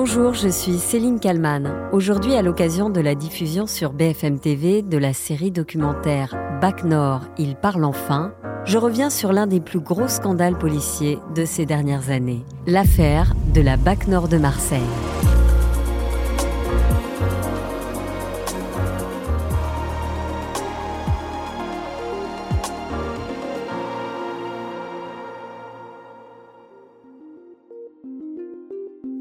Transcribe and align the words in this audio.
Bonjour, 0.00 0.32
je 0.32 0.46
suis 0.46 0.78
Céline 0.78 1.18
Kalman. 1.18 1.88
Aujourd'hui, 1.90 2.34
à 2.34 2.42
l'occasion 2.42 2.88
de 2.88 3.00
la 3.00 3.16
diffusion 3.16 3.66
sur 3.66 3.92
BFM 3.92 4.38
TV 4.38 4.80
de 4.80 4.96
la 4.96 5.12
série 5.12 5.50
documentaire 5.50 6.36
Bac 6.60 6.84
Nord, 6.84 7.22
il 7.36 7.56
parle 7.56 7.84
enfin, 7.84 8.32
je 8.64 8.78
reviens 8.78 9.10
sur 9.10 9.32
l'un 9.32 9.48
des 9.48 9.58
plus 9.58 9.80
gros 9.80 10.06
scandales 10.06 10.56
policiers 10.56 11.18
de 11.34 11.44
ces 11.44 11.66
dernières 11.66 12.10
années, 12.10 12.44
l'affaire 12.68 13.34
de 13.52 13.60
la 13.60 13.76
Bac 13.76 14.06
Nord 14.06 14.28
de 14.28 14.38
Marseille. 14.38 14.78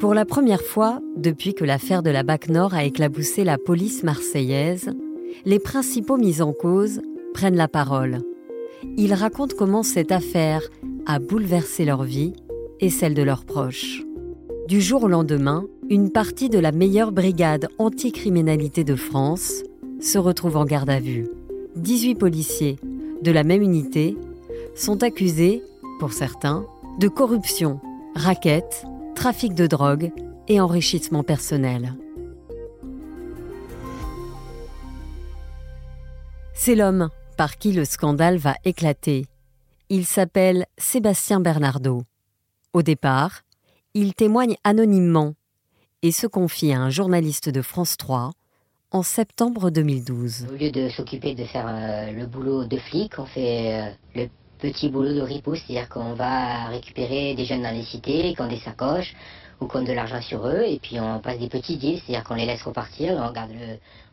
Pour 0.08 0.14
la 0.14 0.24
première 0.24 0.62
fois, 0.62 1.02
depuis 1.18 1.54
que 1.54 1.66
l'affaire 1.66 2.02
de 2.02 2.10
la 2.10 2.24
BAC 2.24 2.48
Nord 2.48 2.74
a 2.74 2.86
éclaboussé 2.86 3.44
la 3.44 3.58
police 3.58 4.04
marseillaise, 4.04 4.90
les 5.44 5.60
principaux 5.60 6.16
mis 6.16 6.42
en 6.42 6.54
cause 6.54 7.02
prennent 7.34 7.58
la 7.58 7.68
parole. 7.68 8.20
Ils 8.96 9.14
racontent 9.14 9.58
comment 9.58 9.84
cette 9.84 10.14
affaire 10.14 10.62
a 11.08 11.20
bouleversé 11.20 11.84
leur 11.84 12.04
vie 12.04 12.32
et 12.80 12.90
celle 12.90 13.16
de 13.16 13.22
leurs 13.22 13.44
proches. 13.44 14.02
Du 14.70 14.80
jour 14.80 15.04
au 15.04 15.08
lendemain, 15.10 15.66
une 15.90 16.10
partie 16.10 16.48
de 16.48 16.60
la 16.60 16.72
meilleure 16.72 17.12
brigade 17.12 17.68
anticriminalité 17.78 18.86
de 18.86 18.96
France 18.96 19.62
se 20.00 20.18
retrouve 20.18 20.56
en 20.56 20.64
garde 20.64 20.90
à 20.90 21.02
vue. 21.02 21.28
18 21.76 22.16
policiers 22.16 22.78
de 23.24 23.32
la 23.32 23.44
même 23.44 23.62
unité 23.62 24.16
sont 24.74 25.04
accusés, 25.04 25.62
pour 26.00 26.14
certains, 26.14 26.66
de 26.98 27.10
corruption, 27.10 27.82
raquette 28.16 28.86
trafic 29.18 29.56
de 29.56 29.66
drogue 29.66 30.12
et 30.48 30.62
enrichissement 30.62 31.24
personnel. 31.24 31.96
C'est 36.54 36.76
l'homme 36.76 37.10
par 37.36 37.58
qui 37.58 37.74
le 37.74 37.84
scandale 37.84 38.38
va 38.38 38.56
éclater. 38.64 39.26
Il 39.90 40.06
s'appelle 40.06 40.68
Sébastien 40.78 41.40
Bernardo. 41.40 42.04
Au 42.74 42.84
départ, 42.84 43.42
il 43.96 44.14
témoigne 44.14 44.56
anonymement 44.64 45.34
et 46.04 46.12
se 46.12 46.28
confie 46.28 46.72
à 46.72 46.80
un 46.80 46.92
journaliste 46.92 47.50
de 47.50 47.64
France 47.64 47.98
3 47.98 48.34
en 48.92 49.02
septembre 49.02 49.72
2012. 49.72 50.46
Au 50.52 50.56
lieu 50.56 50.70
de 50.70 50.90
s'occuper 50.90 51.34
de 51.34 51.44
faire 51.44 51.66
euh, 51.68 52.12
le 52.12 52.28
boulot 52.28 52.66
de 52.66 52.78
flic, 52.78 53.18
on 53.18 53.26
fait 53.26 53.82
euh, 53.82 53.90
le 54.14 54.30
petit 54.58 54.90
boulot 54.90 55.14
de 55.14 55.22
riposte, 55.22 55.64
c'est-à-dire 55.68 55.90
qu'on 55.90 56.14
va 56.14 56.66
récupérer 56.66 57.36
des 57.36 57.46
jeunes 57.46 57.64
dans 57.64 57.74
les 57.74 57.84
cités, 57.84 58.34
qui 58.34 58.42
ont 58.42 58.48
des 58.48 58.60
sacoches 58.60 59.16
ou 59.60 59.68
qui 59.68 59.78
ont 59.78 59.84
de 59.84 59.92
l'argent 59.92 60.22
sur 60.22 60.48
eux, 60.48 60.64
et 60.66 60.80
puis 60.80 61.00
on 61.00 61.20
passe 61.20 61.40
des 61.40 61.50
petits 61.50 61.78
deals, 61.78 62.00
c'est-à-dire 62.06 62.24
qu'on 62.24 62.36
les 62.36 62.46
laisse 62.46 62.62
repartir, 62.62 63.14
on 63.14 63.32
garde, 63.32 63.52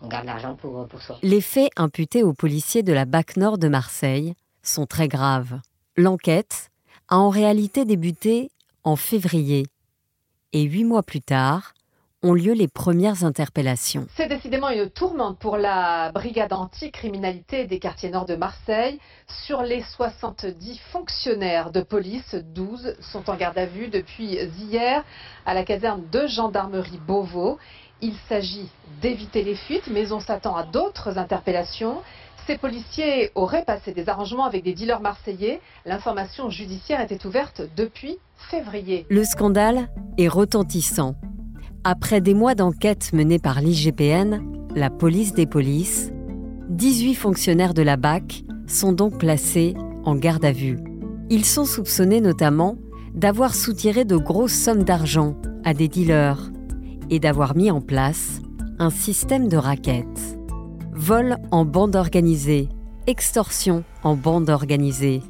on 0.00 0.08
garde 0.08 0.24
l'argent 0.24 0.54
pour, 0.54 0.86
pour 0.86 1.02
soi. 1.02 1.18
Les 1.22 1.42
faits 1.42 1.70
imputés 1.76 2.22
aux 2.22 2.32
policiers 2.32 2.82
de 2.82 2.92
la 2.92 3.04
BAC 3.04 3.36
Nord 3.36 3.58
de 3.58 3.68
Marseille 3.68 4.34
sont 4.62 4.86
très 4.86 5.08
graves. 5.08 5.60
L'enquête 5.96 6.70
a 7.08 7.18
en 7.18 7.28
réalité 7.28 7.84
débuté 7.84 8.50
en 8.84 8.96
février, 8.96 9.66
et 10.52 10.62
huit 10.62 10.84
mois 10.84 11.02
plus 11.02 11.20
tard, 11.20 11.73
ont 12.24 12.32
lieu 12.32 12.54
les 12.54 12.68
premières 12.68 13.22
interpellations. 13.22 14.06
C'est 14.16 14.28
décidément 14.28 14.70
une 14.70 14.88
tourmente 14.88 15.38
pour 15.38 15.58
la 15.58 16.10
brigade 16.10 16.54
anticriminalité 16.54 17.66
des 17.66 17.78
quartiers 17.78 18.10
nord 18.10 18.24
de 18.24 18.34
Marseille. 18.34 18.98
Sur 19.46 19.62
les 19.62 19.82
70 19.82 20.80
fonctionnaires 20.90 21.70
de 21.70 21.82
police, 21.82 22.34
12 22.34 22.96
sont 23.00 23.28
en 23.28 23.36
garde 23.36 23.58
à 23.58 23.66
vue 23.66 23.88
depuis 23.88 24.38
hier 24.58 25.04
à 25.44 25.52
la 25.52 25.64
caserne 25.64 26.02
de 26.10 26.26
gendarmerie 26.26 26.98
Beauvau. 27.06 27.58
Il 28.00 28.14
s'agit 28.28 28.70
d'éviter 29.02 29.44
les 29.44 29.54
fuites, 29.54 29.88
mais 29.90 30.10
on 30.12 30.20
s'attend 30.20 30.56
à 30.56 30.64
d'autres 30.64 31.18
interpellations. 31.18 32.02
Ces 32.46 32.56
policiers 32.56 33.32
auraient 33.34 33.64
passé 33.64 33.92
des 33.92 34.08
arrangements 34.08 34.44
avec 34.44 34.64
des 34.64 34.72
dealers 34.72 35.00
marseillais. 35.00 35.60
L'information 35.84 36.48
judiciaire 36.48 37.02
était 37.02 37.26
ouverte 37.26 37.62
depuis 37.76 38.18
février. 38.50 39.06
Le 39.10 39.24
scandale 39.24 39.88
est 40.18 40.28
retentissant. 40.28 41.14
Après 41.86 42.22
des 42.22 42.32
mois 42.32 42.54
d'enquête 42.54 43.12
menée 43.12 43.38
par 43.38 43.60
l'IGPN, 43.60 44.40
la 44.74 44.88
police 44.88 45.34
des 45.34 45.44
polices, 45.44 46.10
18 46.70 47.14
fonctionnaires 47.14 47.74
de 47.74 47.82
la 47.82 47.98
BAC 47.98 48.44
sont 48.66 48.92
donc 48.92 49.18
placés 49.18 49.74
en 50.06 50.14
garde 50.14 50.46
à 50.46 50.52
vue. 50.52 50.78
Ils 51.28 51.44
sont 51.44 51.66
soupçonnés 51.66 52.22
notamment 52.22 52.78
d'avoir 53.14 53.54
soutiré 53.54 54.06
de 54.06 54.16
grosses 54.16 54.54
sommes 54.54 54.84
d'argent 54.84 55.36
à 55.62 55.74
des 55.74 55.88
dealers 55.88 56.50
et 57.10 57.18
d'avoir 57.18 57.54
mis 57.54 57.70
en 57.70 57.82
place 57.82 58.40
un 58.78 58.88
système 58.88 59.48
de 59.48 59.58
raquettes. 59.58 60.38
Vol 60.94 61.36
en 61.50 61.66
bande 61.66 61.96
organisée, 61.96 62.70
extorsion 63.06 63.84
en 64.02 64.16
bande 64.16 64.48
organisée, 64.48 65.20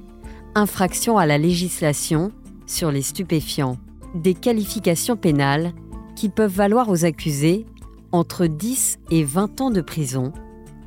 infraction 0.55 1.19
à 1.19 1.27
la 1.27 1.37
législation 1.37 2.31
sur 2.65 2.93
les 2.93 3.03
stupéfiants, 3.03 3.77
des 4.15 4.35
qualifications 4.35 5.17
pénales 5.17 5.73
qui 6.17 6.29
peuvent 6.29 6.55
valoir 6.55 6.89
aux 6.89 7.05
accusés 7.05 7.67
entre 8.13 8.47
10 8.47 9.01
et 9.11 9.25
20 9.25 9.61
ans 9.61 9.71
de 9.71 9.81
prison 9.81 10.33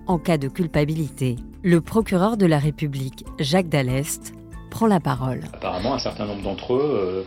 en 0.07 0.17
cas 0.17 0.37
de 0.37 0.47
culpabilité. 0.47 1.35
Le 1.63 1.81
procureur 1.81 2.37
de 2.37 2.45
la 2.45 2.59
République, 2.59 3.25
Jacques 3.39 3.69
Dallest, 3.69 4.33
prend 4.69 4.87
la 4.87 4.99
parole. 4.99 5.41
Apparemment, 5.53 5.95
un 5.95 5.99
certain 5.99 6.25
nombre 6.25 6.43
d'entre 6.43 6.75
eux 6.75 7.25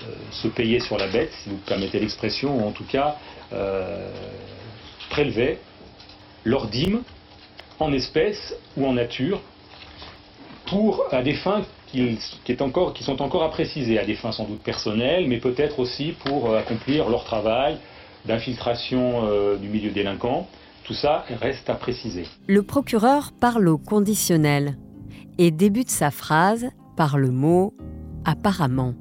euh, 0.00 0.02
euh, 0.02 0.14
se 0.30 0.48
payaient 0.48 0.80
sur 0.80 0.98
la 0.98 1.08
bête, 1.08 1.30
si 1.42 1.50
vous 1.50 1.58
permettez 1.66 1.98
l'expression, 1.98 2.58
ou 2.58 2.68
en 2.68 2.72
tout 2.72 2.84
cas 2.84 3.16
euh, 3.52 4.10
prélevaient 5.10 5.58
leur 6.44 6.68
dîme 6.68 7.02
en 7.78 7.92
espèces 7.92 8.54
ou 8.76 8.86
en 8.86 8.92
nature 8.92 9.40
pour 10.66 11.04
à 11.10 11.22
des 11.22 11.34
fins 11.34 11.62
qui, 11.90 12.54
sont 13.02 13.22
encore 13.22 13.42
à 13.42 13.50
préciser, 13.50 13.98
à 13.98 14.04
des 14.04 14.14
fins 14.14 14.32
sans 14.32 14.44
doute 14.44 14.62
personnelles, 14.62 15.26
mais 15.28 15.38
peut-être 15.38 15.78
aussi 15.78 16.14
pour 16.24 16.50
euh, 16.50 16.58
accomplir 16.58 17.08
leur 17.08 17.24
travail 17.24 17.78
d'infiltration 18.24 19.26
euh, 19.26 19.56
du 19.56 19.68
milieu 19.68 19.90
délinquant. 19.90 20.46
Tout 20.84 20.94
ça 20.94 21.24
reste 21.40 21.68
à 21.68 21.74
préciser. 21.74 22.26
Le 22.46 22.62
procureur 22.62 23.32
parle 23.38 23.68
au 23.68 23.78
conditionnel 23.78 24.78
et 25.36 25.50
débute 25.50 25.90
sa 25.90 26.10
phrase 26.10 26.68
par 26.96 27.18
le 27.18 27.30
mot 27.30 27.74
apparemment. 28.24 28.94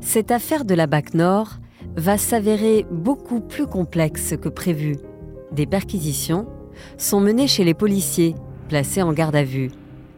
Cette 0.00 0.30
affaire 0.30 0.64
de 0.64 0.74
la 0.74 0.86
BAC 0.86 1.14
Nord 1.14 1.58
va 1.96 2.18
s'avérer 2.18 2.84
beaucoup 2.90 3.40
plus 3.40 3.66
complexe 3.66 4.34
que 4.36 4.48
prévu. 4.48 4.96
Des 5.52 5.66
perquisitions 5.66 6.46
sont 6.98 7.20
menées 7.20 7.46
chez 7.46 7.64
les 7.64 7.74
policiers 7.74 8.34
placés 8.68 9.02
en 9.02 9.12
garde 9.12 9.36
à 9.36 9.44
vue 9.44 9.70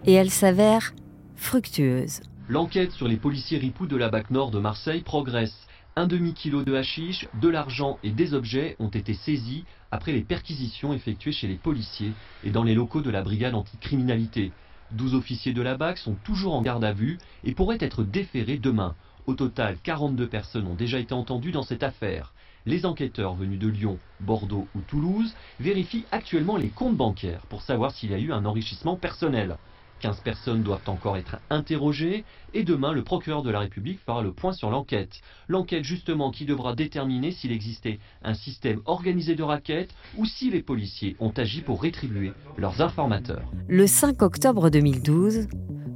et 0.07 0.15
elles 0.15 0.31
s'avèrent 0.31 0.95
fructueuse. 1.37 2.21
L'enquête 2.49 2.93
sur 2.93 3.09
les 3.09 3.17
policiers 3.17 3.59
ripoux 3.59 3.87
de 3.87 3.97
la 3.97 4.09
BAC 4.09 4.31
Nord 4.31 4.51
de 4.51 4.59
Marseille 4.59 5.03
progresse. 5.03 5.67
Un 5.97 6.07
demi-kilo 6.07 6.63
de 6.63 6.75
hashish, 6.75 7.27
de 7.41 7.49
l'argent 7.49 7.99
et 8.03 8.11
des 8.11 8.35
objets 8.35 8.77
ont 8.79 8.89
été 8.89 9.15
saisis 9.15 9.65
après 9.91 10.13
les 10.13 10.23
perquisitions 10.23 10.93
effectuées 10.93 11.33
chez 11.33 11.47
les 11.47 11.55
policiers 11.55 12.13
et 12.45 12.51
dans 12.51 12.63
les 12.63 12.75
locaux 12.75 13.01
de 13.01 13.11
la 13.11 13.23
brigade 13.23 13.55
anticriminalité. 13.55 14.53
12 14.93 15.15
officiers 15.15 15.53
de 15.53 15.63
la 15.63 15.77
BAC 15.77 15.99
sont 15.99 16.17
toujours 16.25 16.55
en 16.55 16.63
garde 16.63 16.85
à 16.85 16.93
vue 16.93 17.19
et 17.45 17.55
pourraient 17.55 17.79
être 17.81 18.05
déférés 18.05 18.59
demain. 18.59 18.95
Au 19.27 19.35
total, 19.35 19.77
42 19.83 20.29
personnes 20.29 20.67
ont 20.67 20.75
déjà 20.75 20.99
été 20.99 21.13
entendues 21.13 21.53
dans 21.53 21.63
cette 21.63 21.83
affaire. 21.83 22.33
Les 22.65 22.85
enquêteurs 22.87 23.35
venus 23.35 23.59
de 23.59 23.69
Lyon, 23.69 23.99
Bordeaux 24.21 24.69
ou 24.75 24.81
Toulouse 24.81 25.35
vérifient 25.61 26.05
actuellement 26.13 26.57
les 26.57 26.69
comptes 26.69 26.97
bancaires 26.97 27.47
pour 27.49 27.63
savoir 27.63 27.93
s'il 27.93 28.11
y 28.11 28.15
a 28.15 28.19
eu 28.19 28.33
un 28.33 28.45
enrichissement 28.45 28.97
personnel. 28.97 29.57
15 30.01 30.21
personnes 30.21 30.63
doivent 30.63 30.89
encore 30.89 31.17
être 31.17 31.39
interrogées 31.51 32.25
et 32.55 32.65
demain 32.65 32.93
le 32.93 33.03
procureur 33.03 33.43
de 33.43 33.51
la 33.51 33.61
République 33.61 34.01
fera 34.01 34.23
le 34.23 34.33
point 34.33 34.53
sur 34.53 34.71
l'enquête. 34.71 35.21
L'enquête 35.49 35.85
justement 35.85 36.31
qui 36.31 36.45
devra 36.45 36.75
déterminer 36.75 37.33
s'il 37.33 37.53
existait 37.53 37.99
un 38.23 38.35
système 38.35 38.81
organisé 38.85 39.35
de 39.35 39.43
raquettes 39.43 39.95
ou 40.17 40.27
si 40.27 40.51
les 40.51 40.63
policiers 40.63 41.17
ont 41.21 41.31
agi 41.31 41.63
pour 41.63 41.83
rétribuer 41.83 42.33
leurs 42.57 42.81
informateurs. 42.83 43.51
Le 43.69 43.87
5 43.87 44.21
octobre 44.23 44.71
2012, 44.71 45.49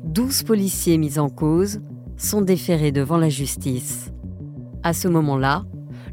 12 0.04 0.42
policiers 0.44 0.98
mis 0.98 1.18
en 1.18 1.28
cause 1.28 1.80
sont 2.16 2.42
déférés 2.42 2.92
devant 2.92 3.18
la 3.18 3.28
justice. 3.28 4.12
À 4.82 4.92
ce 4.92 5.08
moment-là, 5.08 5.64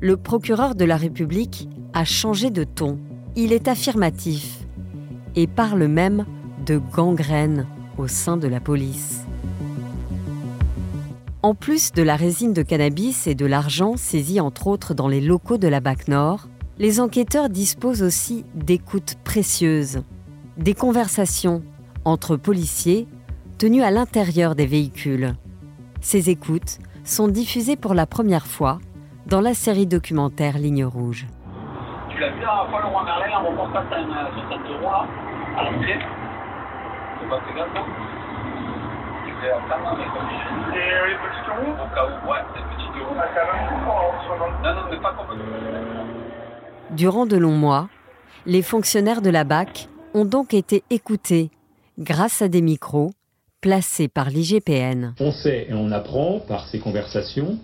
le 0.01 0.17
procureur 0.17 0.75
de 0.75 0.85
la 0.85 0.97
République 0.97 1.69
a 1.93 2.05
changé 2.05 2.51
de 2.51 2.63
ton. 2.63 2.99
Il 3.35 3.53
est 3.53 3.67
affirmatif 3.67 4.59
et 5.35 5.47
parle 5.47 5.87
même 5.87 6.25
de 6.65 6.77
gangrène 6.77 7.67
au 7.97 8.07
sein 8.07 8.37
de 8.37 8.47
la 8.47 8.59
police. 8.59 9.25
En 11.43 11.53
plus 11.53 11.91
de 11.91 12.03
la 12.03 12.15
résine 12.15 12.53
de 12.53 12.61
cannabis 12.61 13.27
et 13.27 13.35
de 13.35 13.45
l'argent 13.45 13.95
saisis 13.95 14.41
entre 14.41 14.67
autres 14.67 14.93
dans 14.93 15.07
les 15.07 15.21
locaux 15.21 15.57
de 15.57 15.67
la 15.67 15.79
BAC 15.79 16.07
Nord, 16.07 16.47
les 16.77 16.99
enquêteurs 16.99 17.49
disposent 17.49 18.03
aussi 18.03 18.45
d'écoutes 18.53 19.15
précieuses, 19.23 20.03
des 20.57 20.73
conversations 20.73 21.63
entre 22.05 22.35
policiers 22.35 23.07
tenues 23.57 23.83
à 23.83 23.91
l'intérieur 23.91 24.55
des 24.55 24.65
véhicules. 24.65 25.35
Ces 26.01 26.29
écoutes 26.29 26.79
sont 27.03 27.27
diffusées 27.27 27.75
pour 27.75 27.93
la 27.93 28.05
première 28.05 28.45
fois 28.45 28.79
dans 29.25 29.41
la 29.41 29.53
série 29.53 29.87
documentaire 29.87 30.57
Ligne 30.57 30.85
Rouge. 30.85 31.27
Durant 46.91 47.25
de 47.25 47.37
longs 47.37 47.51
mois, 47.51 47.89
les 48.45 48.61
fonctionnaires 48.61 49.21
de 49.21 49.29
la 49.29 49.43
BAC 49.43 49.89
ont 50.13 50.23
donc 50.23 50.53
été 50.53 50.83
écoutés 50.89 51.51
grâce 51.99 52.41
à 52.41 52.47
des 52.47 52.61
micros 52.61 53.11
placés 53.59 54.07
par 54.07 54.29
l'IGPN. 54.29 55.13
On 55.19 55.31
sait 55.31 55.67
et 55.69 55.73
on 55.73 55.91
apprend 55.91 56.39
par 56.39 56.65
ces 56.67 56.79
conversations 56.79 57.57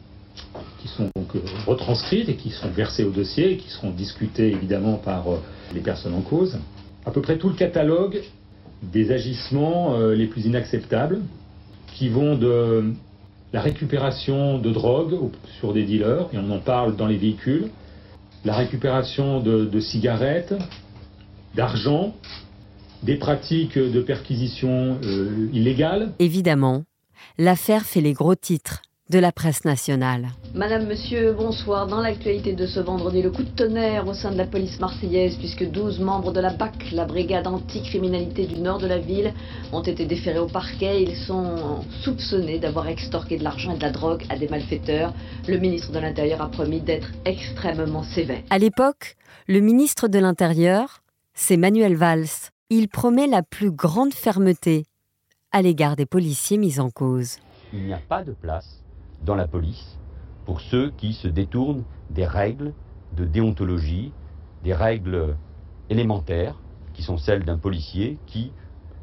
qui 0.80 0.90
sont 0.90 1.10
donc 1.16 1.36
euh, 1.36 1.42
retranscrites 1.66 2.28
et 2.28 2.36
qui 2.36 2.50
sont 2.50 2.70
versées 2.70 3.06
au 3.06 3.12
dossier 3.12 3.54
et 3.54 3.58
qui 3.58 3.70
seront 3.70 3.92
discutées 3.92 4.52
évidemment 4.52 4.98
par 4.98 5.32
euh, 5.32 5.38
les 5.74 5.80
personnes 5.80 6.16
en 6.16 6.22
cause. 6.22 6.60
À 7.06 7.12
peu 7.12 7.22
près 7.22 7.38
tout 7.38 7.50
le 7.50 7.56
catalogue 7.56 8.22
des 8.92 9.12
agissements 9.12 9.96
euh, 9.96 10.14
les 10.16 10.28
plus 10.28 10.46
inacceptables 10.46 11.22
qui 11.88 12.10
vont 12.10 12.36
de 12.36 12.94
la 13.54 13.62
récupération 13.62 14.58
de 14.58 14.72
drogue 14.72 15.16
sur 15.60 15.74
des 15.74 15.84
dealers, 15.84 16.28
et 16.34 16.38
on 16.38 16.50
en 16.50 16.60
parle 16.60 16.96
dans 16.96 17.06
les 17.06 17.18
véhicules, 17.18 17.70
la 18.46 18.56
récupération 18.56 19.40
de, 19.40 19.80
cigarettes, 19.80 20.56
d'argent, 21.56 22.16
des 23.04 23.16
pratiques 23.16 23.78
de 23.78 24.02
perquisition 24.02 24.98
euh, 25.04 25.50
illégales. 25.54 26.14
Évidemment, 26.20 26.84
l'affaire 27.38 27.84
fait 27.84 28.02
les 28.02 28.14
gros 28.14 28.36
titres 28.36 28.82
de 29.14 29.20
la 29.20 29.32
presse 29.32 29.64
nationale. 29.64 30.30
Madame, 30.56 30.88
monsieur, 30.88 31.34
bonsoir. 31.34 31.86
Dans 31.86 32.02
l'actualité 32.02 32.54
de 32.54 32.66
ce 32.66 32.80
vendredi, 32.80 33.22
le 33.22 33.30
coup 33.30 33.44
de 33.44 33.50
tonnerre 33.50 34.08
au 34.08 34.16
sein 34.16 34.32
de 34.32 34.38
la 34.38 34.48
police 34.48 34.80
marseillaise, 34.80 35.36
puisque 35.38 35.70
12 35.70 36.00
membres 36.00 36.32
de 36.32 36.40
la 36.40 36.52
BAC, 36.52 36.92
la 36.92 37.06
brigade 37.06 37.46
anticriminalité 37.46 38.48
du 38.48 38.60
nord 38.60 38.80
de 38.80 38.88
la 38.88 38.98
ville, 38.98 39.32
ont 39.72 39.84
été 39.84 40.06
déférés 40.06 40.40
au 40.40 40.48
parquet. 40.48 41.04
Ils 41.04 41.16
sont 41.16 41.84
soupçonnés 42.02 42.58
d'avoir 42.58 42.88
extorqué 42.88 43.38
de 43.38 43.44
l'argent 43.44 43.76
et 43.76 43.78
de 43.78 43.84
la 43.84 43.92
drogue 43.92 44.26
à 44.30 44.36
des 44.36 44.48
malfaiteurs. 44.48 45.14
Le 45.48 45.60
ministre 45.60 45.92
de 45.92 46.00
l'Intérieur 46.00 46.42
a 46.42 46.50
promis 46.50 46.82
d'être 46.82 47.10
extrêmement 47.26 48.04
sévère. 48.04 48.42
À 48.50 48.58
l'époque, 48.58 49.16
le 49.48 49.60
ministre 49.60 50.08
de 50.08 50.18
l'Intérieur, 50.18 51.04
c'est 51.36 51.58
Manuel 51.58 51.96
Valls. 51.96 52.50
Il 52.72 52.90
promet 52.90 53.28
la 53.28 53.44
plus 53.44 53.70
grande 53.70 54.14
fermeté 54.14 54.86
à 55.52 55.62
l'égard 55.62 55.96
des 55.96 56.08
policiers 56.08 56.58
mis 56.58 56.80
en 56.80 56.90
cause. 56.90 57.38
Il 57.72 57.86
n'y 57.86 57.94
a 57.94 58.02
pas 58.10 58.24
de 58.24 58.32
place 58.32 58.83
dans 59.26 59.36
la 59.36 59.48
police 59.48 59.98
pour 60.46 60.62
ceux 60.62 60.92
qui 60.98 61.14
se 61.14 61.28
détournent 61.28 61.84
des 62.10 62.26
règles 62.26 62.74
de 63.16 63.26
déontologie, 63.26 64.12
des 64.64 64.74
règles 64.74 65.36
élémentaires 65.90 66.60
qui 66.94 67.04
sont 67.04 67.18
celles 67.18 67.44
d'un 67.44 67.58
policier 67.58 68.18
qui, 68.26 68.52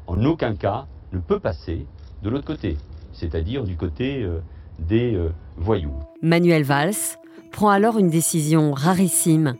en 0.07 0.23
aucun 0.23 0.55
cas, 0.55 0.87
ne 1.11 1.19
peut 1.19 1.39
passer 1.39 1.85
de 2.23 2.29
l'autre 2.29 2.45
côté, 2.45 2.77
c'est-à-dire 3.13 3.63
du 3.63 3.75
côté 3.75 4.23
euh, 4.23 4.39
des 4.79 5.15
euh, 5.15 5.31
voyous. 5.57 5.97
Manuel 6.21 6.63
Valls 6.63 7.17
prend 7.51 7.69
alors 7.69 7.97
une 7.97 8.09
décision 8.09 8.71
rarissime 8.71 9.55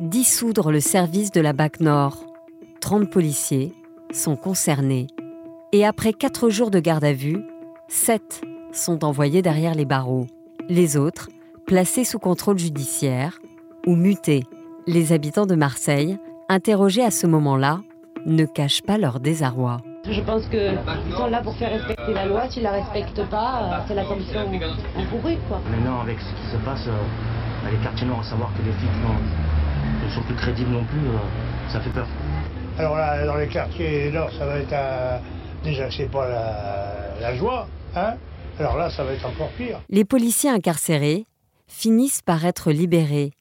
dissoudre 0.00 0.70
le 0.70 0.80
service 0.80 1.30
de 1.30 1.40
la 1.40 1.52
BAC 1.52 1.80
Nord. 1.80 2.24
30 2.80 3.10
policiers 3.10 3.72
sont 4.12 4.36
concernés 4.36 5.06
et 5.72 5.84
après 5.84 6.12
quatre 6.12 6.50
jours 6.50 6.70
de 6.70 6.80
garde 6.80 7.04
à 7.04 7.12
vue, 7.12 7.44
7 7.88 8.42
sont 8.76 9.04
envoyés 9.04 9.42
derrière 9.42 9.74
les 9.74 9.84
barreaux. 9.84 10.26
Les 10.68 10.96
autres, 10.96 11.28
placés 11.66 12.04
sous 12.04 12.18
contrôle 12.18 12.58
judiciaire 12.58 13.38
ou 13.86 13.96
mutés. 13.96 14.44
Les 14.86 15.12
habitants 15.12 15.46
de 15.46 15.54
Marseille, 15.54 16.18
interrogés 16.48 17.04
à 17.04 17.10
ce 17.10 17.26
moment-là, 17.26 17.80
ne 18.26 18.44
cachent 18.44 18.82
pas 18.82 18.98
leur 18.98 19.20
désarroi. 19.20 19.78
Je 20.10 20.20
pense 20.20 20.46
qu'ils 20.48 20.78
sont 21.16 21.26
là 21.28 21.40
pour 21.42 21.56
faire 21.56 21.70
respecter 21.70 22.12
la 22.12 22.26
loi. 22.26 22.48
S'ils 22.50 22.62
la 22.62 22.72
respectent 22.72 23.24
pas, 23.30 23.62
euh, 23.62 23.84
c'est 23.88 23.94
la 23.94 24.04
condition 24.04 24.40
encourue. 24.40 25.38
Quoi. 25.48 25.60
Maintenant, 25.70 26.00
avec 26.02 26.18
ce 26.20 26.24
qui 26.24 26.50
se 26.52 26.56
passe, 26.64 26.86
euh, 26.86 27.70
les 27.70 27.78
quartiers 27.78 28.06
noirs, 28.06 28.20
à 28.20 28.24
savoir 28.24 28.52
que 28.54 28.62
les 28.62 28.72
flics 28.72 28.90
ne 30.04 30.10
sont 30.14 30.22
plus 30.22 30.34
crédibles 30.34 30.70
non 30.70 30.84
plus, 30.84 31.06
euh, 31.06 31.72
ça 31.72 31.80
fait 31.80 31.90
peur. 31.90 32.06
Alors 32.78 32.96
là, 32.96 33.24
dans 33.26 33.36
les 33.36 33.48
quartiers 33.48 34.10
nord, 34.12 34.30
ça 34.38 34.44
va 34.44 34.58
être 34.58 34.72
un... 34.72 35.20
déjà, 35.62 35.90
c'est 35.90 36.10
pas 36.10 36.28
la, 36.28 36.92
la 37.20 37.36
joie, 37.36 37.66
hein 37.96 38.14
alors 38.58 38.76
là, 38.76 38.90
ça 38.90 39.04
va 39.04 39.12
être 39.12 39.26
encore 39.26 39.50
pire. 39.52 39.82
Les 39.88 40.04
policiers 40.04 40.50
incarcérés 40.50 41.26
finissent 41.66 42.22
par 42.22 42.44
être 42.44 42.70
libérés 42.70 43.32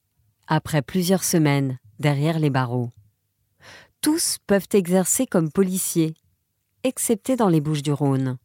après 0.48 0.82
plusieurs 0.82 1.24
semaines 1.24 1.78
derrière 2.00 2.40
les 2.40 2.50
barreaux. 2.50 2.90
Tous 4.02 4.38
peuvent 4.48 4.68
exercer 4.74 5.28
comme 5.28 5.52
policiers, 5.52 6.16
excepté 6.84 7.36
dans 7.36 7.48
les 7.48 7.62
Bouches 7.62 7.84
du 7.84 7.94
Rhône. 7.94 8.38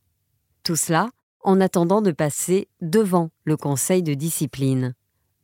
Tout 0.63 0.77
cela 0.77 1.09
en 1.43 1.61
attendant 1.61 2.03
de 2.03 2.13
passer 2.13 2.69
devant 2.81 3.31
le 3.45 3.57
Conseil 3.57 4.03
de 4.03 4.15
discipline. 4.15 4.95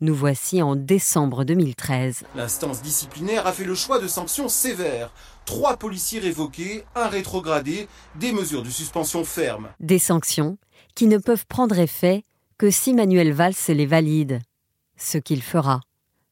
Nous 0.01 0.15
voici 0.15 0.61
en 0.61 0.77
décembre 0.77 1.45
2013. 1.45 2.25
L'instance 2.37 2.83
disciplinaire 2.83 3.47
a 3.47 3.53
fait 3.53 3.65
le 3.65 3.75
choix 3.75 3.99
de 3.99 4.07
sanctions 4.07 4.49
sévères. 4.49 5.11
Trois 5.47 5.77
policiers 5.77 6.21
révoqués, 6.21 6.85
un 6.95 7.07
rétrogradé, 7.07 7.89
des 8.17 8.33
mesures 8.33 8.63
de 8.63 8.71
suspension 8.71 9.25
fermes. 9.25 9.69
Des 9.81 9.99
sanctions 9.99 10.59
qui 10.95 11.07
ne 11.07 11.19
peuvent 11.19 11.47
prendre 11.47 11.79
effet 11.79 12.23
que 12.59 12.71
si 12.71 12.95
Manuel 12.95 13.33
Valls 13.33 13.55
les 13.69 13.87
valide, 13.87 14.41
ce 14.97 15.19
qu'il 15.19 15.43
fera, 15.43 15.81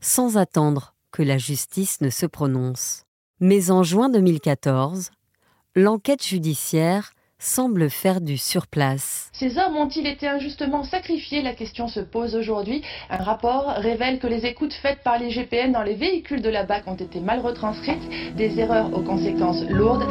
sans 0.00 0.37
attendre 0.37 0.94
que 1.11 1.23
la 1.23 1.38
justice 1.38 2.00
ne 2.00 2.11
se 2.11 2.26
prononce. 2.26 3.05
Mais 3.41 3.70
en 3.70 3.82
juin 3.82 4.09
2014, 4.09 5.11
l'enquête 5.75 6.25
judiciaire 6.25 7.12
semble 7.38 7.91
faire 7.91 8.20
du 8.20 8.38
surplace. 8.38 9.29
Ces 9.32 9.59
hommes 9.59 9.76
ont-ils 9.76 10.06
été 10.06 10.29
injustement 10.29 10.85
sacrifiés? 10.85 11.43
La 11.43 11.55
question 11.55 11.88
se 11.88 11.99
pose 11.99 12.37
aujourd'hui. 12.37 12.82
Un 13.11 13.17
rapport 13.17 13.67
révèle 13.79 14.20
que 14.20 14.29
les 14.29 14.47
écoutes 14.47 14.75
faites 14.75 15.03
par 15.03 15.19
les 15.19 15.31
GPN 15.31 15.73
dans 15.73 15.82
les 15.82 15.97
véhicules 15.97 16.41
de 16.41 16.49
la 16.49 16.62
BAC 16.62 16.87
ont 16.87 16.94
été 16.94 17.19
mal 17.19 17.41
retranscrites, 17.41 18.37
des 18.37 18.61
erreurs 18.61 18.97
aux 18.97 19.03
conséquences 19.03 19.65
lourdes. 19.69 20.06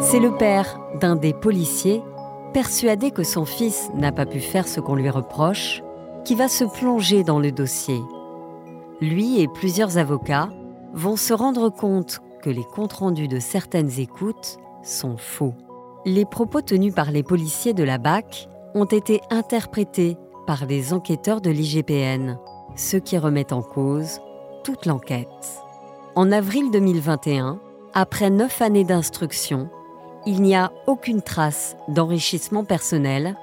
C'est 0.00 0.20
le 0.20 0.34
père 0.34 0.80
d'un 0.98 1.16
des 1.16 1.34
policiers 1.34 2.00
persuadé 2.54 3.10
que 3.10 3.24
son 3.24 3.44
fils 3.44 3.90
n'a 3.94 4.12
pas 4.12 4.26
pu 4.26 4.40
faire 4.40 4.68
ce 4.68 4.80
qu'on 4.80 4.94
lui 4.94 5.10
reproche, 5.10 5.82
qui 6.24 6.36
va 6.36 6.48
se 6.48 6.64
plonger 6.64 7.24
dans 7.24 7.40
le 7.40 7.52
dossier. 7.52 8.00
Lui 9.00 9.40
et 9.40 9.48
plusieurs 9.48 9.98
avocats 9.98 10.48
vont 10.94 11.16
se 11.16 11.34
rendre 11.34 11.68
compte 11.68 12.20
que 12.42 12.48
les 12.48 12.64
comptes 12.64 12.92
rendus 12.94 13.28
de 13.28 13.40
certaines 13.40 13.98
écoutes 13.98 14.58
sont 14.82 15.16
faux. 15.16 15.54
Les 16.06 16.24
propos 16.24 16.60
tenus 16.60 16.94
par 16.94 17.10
les 17.10 17.24
policiers 17.24 17.74
de 17.74 17.82
la 17.82 17.98
BAC 17.98 18.48
ont 18.74 18.84
été 18.84 19.20
interprétés 19.30 20.16
par 20.46 20.64
les 20.66 20.92
enquêteurs 20.92 21.40
de 21.40 21.50
l'IGPN, 21.50 22.38
ce 22.76 22.96
qui 22.96 23.18
remet 23.18 23.52
en 23.52 23.62
cause 23.62 24.20
toute 24.62 24.86
l'enquête. 24.86 25.26
En 26.14 26.30
avril 26.30 26.70
2021, 26.70 27.58
après 27.94 28.30
neuf 28.30 28.62
années 28.62 28.84
d'instruction, 28.84 29.68
il 30.26 30.40
n'y 30.40 30.54
a 30.54 30.72
aucune 30.86 31.22
trace 31.22 31.76
d'enrichissement 31.88 32.64
personnel 32.64 33.36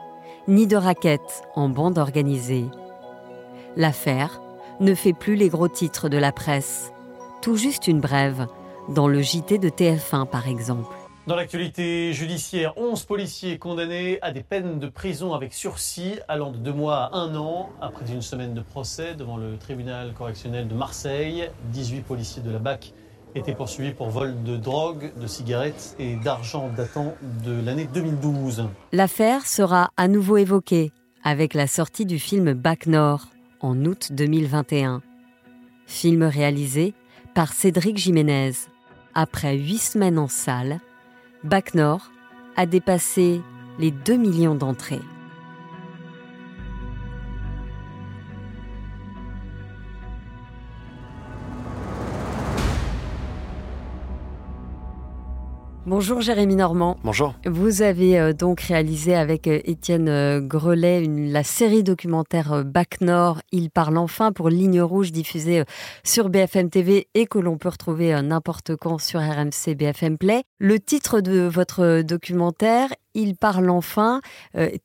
ni 0.47 0.65
de 0.67 0.75
raquettes 0.75 1.43
en 1.55 1.69
bande 1.69 1.97
organisée. 1.97 2.65
L'affaire 3.75 4.41
ne 4.79 4.95
fait 4.95 5.13
plus 5.13 5.35
les 5.35 5.49
gros 5.49 5.67
titres 5.67 6.09
de 6.09 6.17
la 6.17 6.31
presse, 6.31 6.91
tout 7.41 7.55
juste 7.55 7.87
une 7.87 8.01
brève, 8.01 8.47
dans 8.89 9.07
le 9.07 9.21
JT 9.21 9.59
de 9.59 9.69
TF1 9.69 10.25
par 10.25 10.47
exemple. 10.47 10.95
Dans 11.27 11.35
l'actualité 11.35 12.13
judiciaire, 12.13 12.73
11 12.77 13.03
policiers 13.03 13.59
condamnés 13.59 14.17
à 14.23 14.31
des 14.31 14.41
peines 14.41 14.79
de 14.79 14.87
prison 14.87 15.35
avec 15.35 15.53
sursis 15.53 16.15
allant 16.27 16.51
de 16.51 16.57
deux 16.57 16.73
mois 16.73 17.03
à 17.13 17.15
un 17.15 17.35
an 17.35 17.69
après 17.79 18.11
une 18.11 18.23
semaine 18.23 18.55
de 18.55 18.61
procès 18.61 19.13
devant 19.13 19.37
le 19.37 19.55
tribunal 19.57 20.13
correctionnel 20.13 20.67
de 20.67 20.73
Marseille. 20.73 21.47
18 21.65 22.01
policiers 22.01 22.41
de 22.41 22.49
la 22.49 22.57
BAC 22.57 22.93
était 23.35 23.53
poursuivi 23.53 23.91
pour 23.91 24.09
vol 24.09 24.43
de 24.43 24.57
drogue, 24.57 25.11
de 25.19 25.27
cigarettes 25.27 25.95
et 25.99 26.15
d'argent 26.15 26.69
datant 26.75 27.15
de 27.45 27.53
l'année 27.63 27.87
2012. 27.93 28.67
L'affaire 28.91 29.45
sera 29.45 29.91
à 29.97 30.07
nouveau 30.07 30.37
évoquée 30.37 30.91
avec 31.23 31.53
la 31.53 31.67
sortie 31.67 32.05
du 32.05 32.19
film 32.19 32.53
Bac 32.53 32.87
Nord 32.87 33.27
en 33.61 33.85
août 33.85 34.11
2021. 34.11 35.01
Film 35.85 36.23
réalisé 36.23 36.93
par 37.33 37.53
Cédric 37.53 37.97
Jiménez. 37.97 38.51
Après 39.13 39.57
huit 39.57 39.79
semaines 39.79 40.19
en 40.19 40.27
salle, 40.27 40.79
Bac 41.43 41.73
Nord 41.73 42.11
a 42.55 42.65
dépassé 42.65 43.41
les 43.79 43.91
2 43.91 44.15
millions 44.15 44.55
d'entrées. 44.55 45.01
Bonjour 55.87 56.21
Jérémy 56.21 56.55
Normand. 56.57 56.97
Bonjour. 57.03 57.33
Vous 57.43 57.81
avez 57.81 58.19
euh, 58.19 58.33
donc 58.33 58.61
réalisé 58.61 59.15
avec 59.15 59.47
euh, 59.47 59.61
Étienne 59.63 60.09
euh, 60.09 60.39
Grelet 60.39 61.07
la 61.07 61.43
série 61.43 61.81
documentaire 61.81 62.63
Bac 62.63 63.01
Nord, 63.01 63.41
Il 63.51 63.71
parle 63.71 63.97
enfin 63.97 64.31
pour 64.31 64.49
Ligne 64.49 64.79
Rouge 64.79 65.11
diffusée 65.11 65.63
sur 66.03 66.29
BFM 66.29 66.69
TV 66.69 67.07
et 67.15 67.25
que 67.25 67.39
l'on 67.39 67.57
peut 67.57 67.69
retrouver 67.69 68.21
n'importe 68.21 68.75
quand 68.75 68.99
sur 68.99 69.19
RMC 69.21 69.73
BFM 69.75 70.19
Play. 70.19 70.43
Le 70.59 70.79
titre 70.79 71.19
de 71.19 71.47
votre 71.47 72.03
documentaire, 72.03 72.89
il 73.13 73.35
parle 73.35 73.69
enfin, 73.69 74.21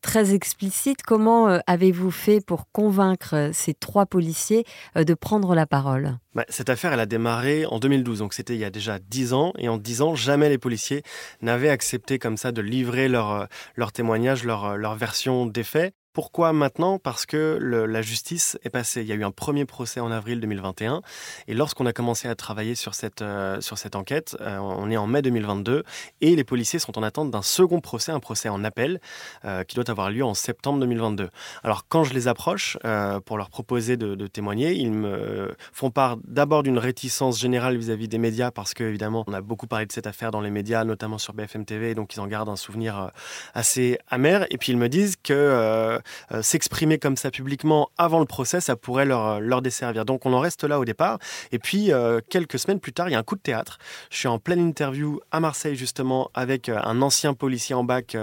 très 0.01 0.35
explicite. 0.35 1.03
Comment 1.03 1.61
avez-vous 1.67 2.11
fait 2.11 2.45
pour 2.45 2.71
convaincre 2.73 3.51
ces 3.53 3.75
trois 3.75 4.07
policiers 4.07 4.65
de 4.95 5.15
prendre 5.15 5.55
la 5.55 5.67
parole? 5.67 6.19
Bah, 6.35 6.45
Cette 6.51 6.69
affaire, 6.69 6.93
elle 6.93 7.01
a 7.01 7.07
démarré 7.07 7.65
en 7.65 7.79
2012, 7.79 8.19
donc 8.19 8.35
c'était 8.35 8.55
il 8.55 8.61
y 8.61 8.65
a 8.65 8.71
déjà 8.71 8.99
dix 8.99 9.33
ans. 9.33 9.53
Et 9.59 9.71
en 9.71 9.79
dix 9.79 10.03
ans, 10.03 10.15
jamais 10.15 10.51
les 10.51 10.59
policiers 10.59 11.03
n'avaient 11.41 11.71
accepté 11.71 12.19
comme 12.19 12.37
ça 12.37 12.53
de 12.53 12.61
livrer 12.61 13.09
leur, 13.09 13.31
euh, 13.31 13.87
témoignage, 13.95 14.45
leur, 14.45 14.65
euh, 14.65 14.77
leur 14.77 14.97
version 14.97 15.47
des 15.47 15.65
faits. 15.65 15.95
Pourquoi 16.17 16.55
maintenant? 16.55 16.99
Parce 16.99 17.27
que 17.27 17.59
la 17.61 18.01
justice 18.01 18.59
est 18.65 18.71
passée. 18.71 19.03
Il 19.03 19.07
y 19.07 19.13
a 19.13 19.17
eu 19.17 19.23
un 19.23 19.31
premier 19.31 19.67
procès 19.67 20.01
en 20.01 20.11
avril 20.11 20.41
2021. 20.41 21.03
Et 21.47 21.53
lorsqu'on 21.53 21.85
a 21.85 21.93
commencé 21.93 22.27
à 22.27 22.35
travailler 22.35 22.75
sur 22.75 22.95
cette, 22.95 23.21
euh, 23.21 23.61
enquête, 23.93 24.35
euh, 24.41 24.57
on 24.57 24.91
est 24.91 24.97
en 24.97 25.07
mai 25.07 25.21
2022. 25.21 25.85
Et 26.23 26.35
les 26.35 26.43
policiers 26.43 26.79
sont 26.79 26.97
en 26.99 27.03
attente 27.03 27.31
d'un 27.31 27.43
second 27.43 27.81
procès, 27.81 28.13
un 28.13 28.21
procès 28.21 28.49
en 28.49 28.65
appel, 28.65 28.99
euh, 29.45 29.63
qui 29.65 29.75
doit 29.77 29.91
avoir 29.91 30.09
lieu 30.09 30.25
en 30.25 30.33
septembre 30.33 30.81
2022. 30.81 31.29
Alors 31.63 31.87
quand 31.87 32.03
je 32.05 32.15
les 32.15 32.29
approche 32.29 32.79
pour 33.27 33.37
leur 33.37 33.51
proposer 33.51 33.99
de, 33.99 34.27
témoigner, 34.27 34.73
ils 34.73 34.93
me 34.93 35.55
font 35.71 35.91
part 35.91 36.17
d'abord 36.25 36.63
d'une 36.63 36.79
réticence 36.79 37.39
générale 37.39 37.77
vis-à-vis 37.77 38.09
des 38.09 38.17
médias, 38.17 38.51
parce 38.51 38.73
qu'évidemment, 38.73 39.23
on 39.27 39.35
a 39.35 39.43
beaucoup 39.43 39.67
parlé 39.67 39.85
de 39.85 39.93
cette 39.93 40.07
affaire 40.07 40.31
dans 40.31 40.41
les 40.41 40.51
médias, 40.51 40.85
notamment 40.85 41.19
sur 41.19 41.35
BFM 41.35 41.67
TV, 41.67 41.95
donc 41.95 42.15
ils 42.15 42.21
en 42.21 42.27
gardent 42.27 42.49
un 42.49 42.57
souvenir 42.57 43.11
assez 43.53 43.99
amer. 44.09 44.47
Et 44.49 44.57
puis 44.57 44.73
ils 44.73 44.79
me 44.79 44.89
disent 44.89 45.17
que 45.23 46.01
s'exprimer 46.43 46.99
comme 46.99 47.17
ça 47.17 47.31
publiquement 47.31 47.91
avant 47.99 48.21
le 48.21 48.27
procès, 48.27 48.61
ça 48.61 48.77
pourrait 48.77 49.05
leur, 49.05 49.27
euh, 49.27 49.39
leur 49.41 49.63
desservir. 49.63 50.05
Donc 50.05 50.27
on 50.27 50.33
en 50.33 50.41
reste 50.41 50.65
là 50.65 50.79
au 50.79 50.85
départ. 50.85 51.19
Et 51.53 51.59
puis 51.59 51.93
euh, 51.93 52.21
quelques 52.29 52.59
semaines 52.59 52.81
plus 52.81 52.93
tard, 52.93 53.09
il 53.09 53.13
y 53.13 53.15
a 53.15 53.19
un 53.19 53.23
coup 53.23 53.37
de 53.37 53.41
théâtre. 53.41 53.79
Je 54.11 54.19
suis 54.19 54.29
en 54.29 54.39
pleine 54.39 54.61
interview 54.61 55.21
à 55.31 55.41
Marseille 55.41 55.77
justement 55.77 56.31
avec 56.35 56.69
un 56.69 57.03
ancien 57.03 57.35
policier 57.35 57.75
en 57.75 57.85
bac 57.85 58.17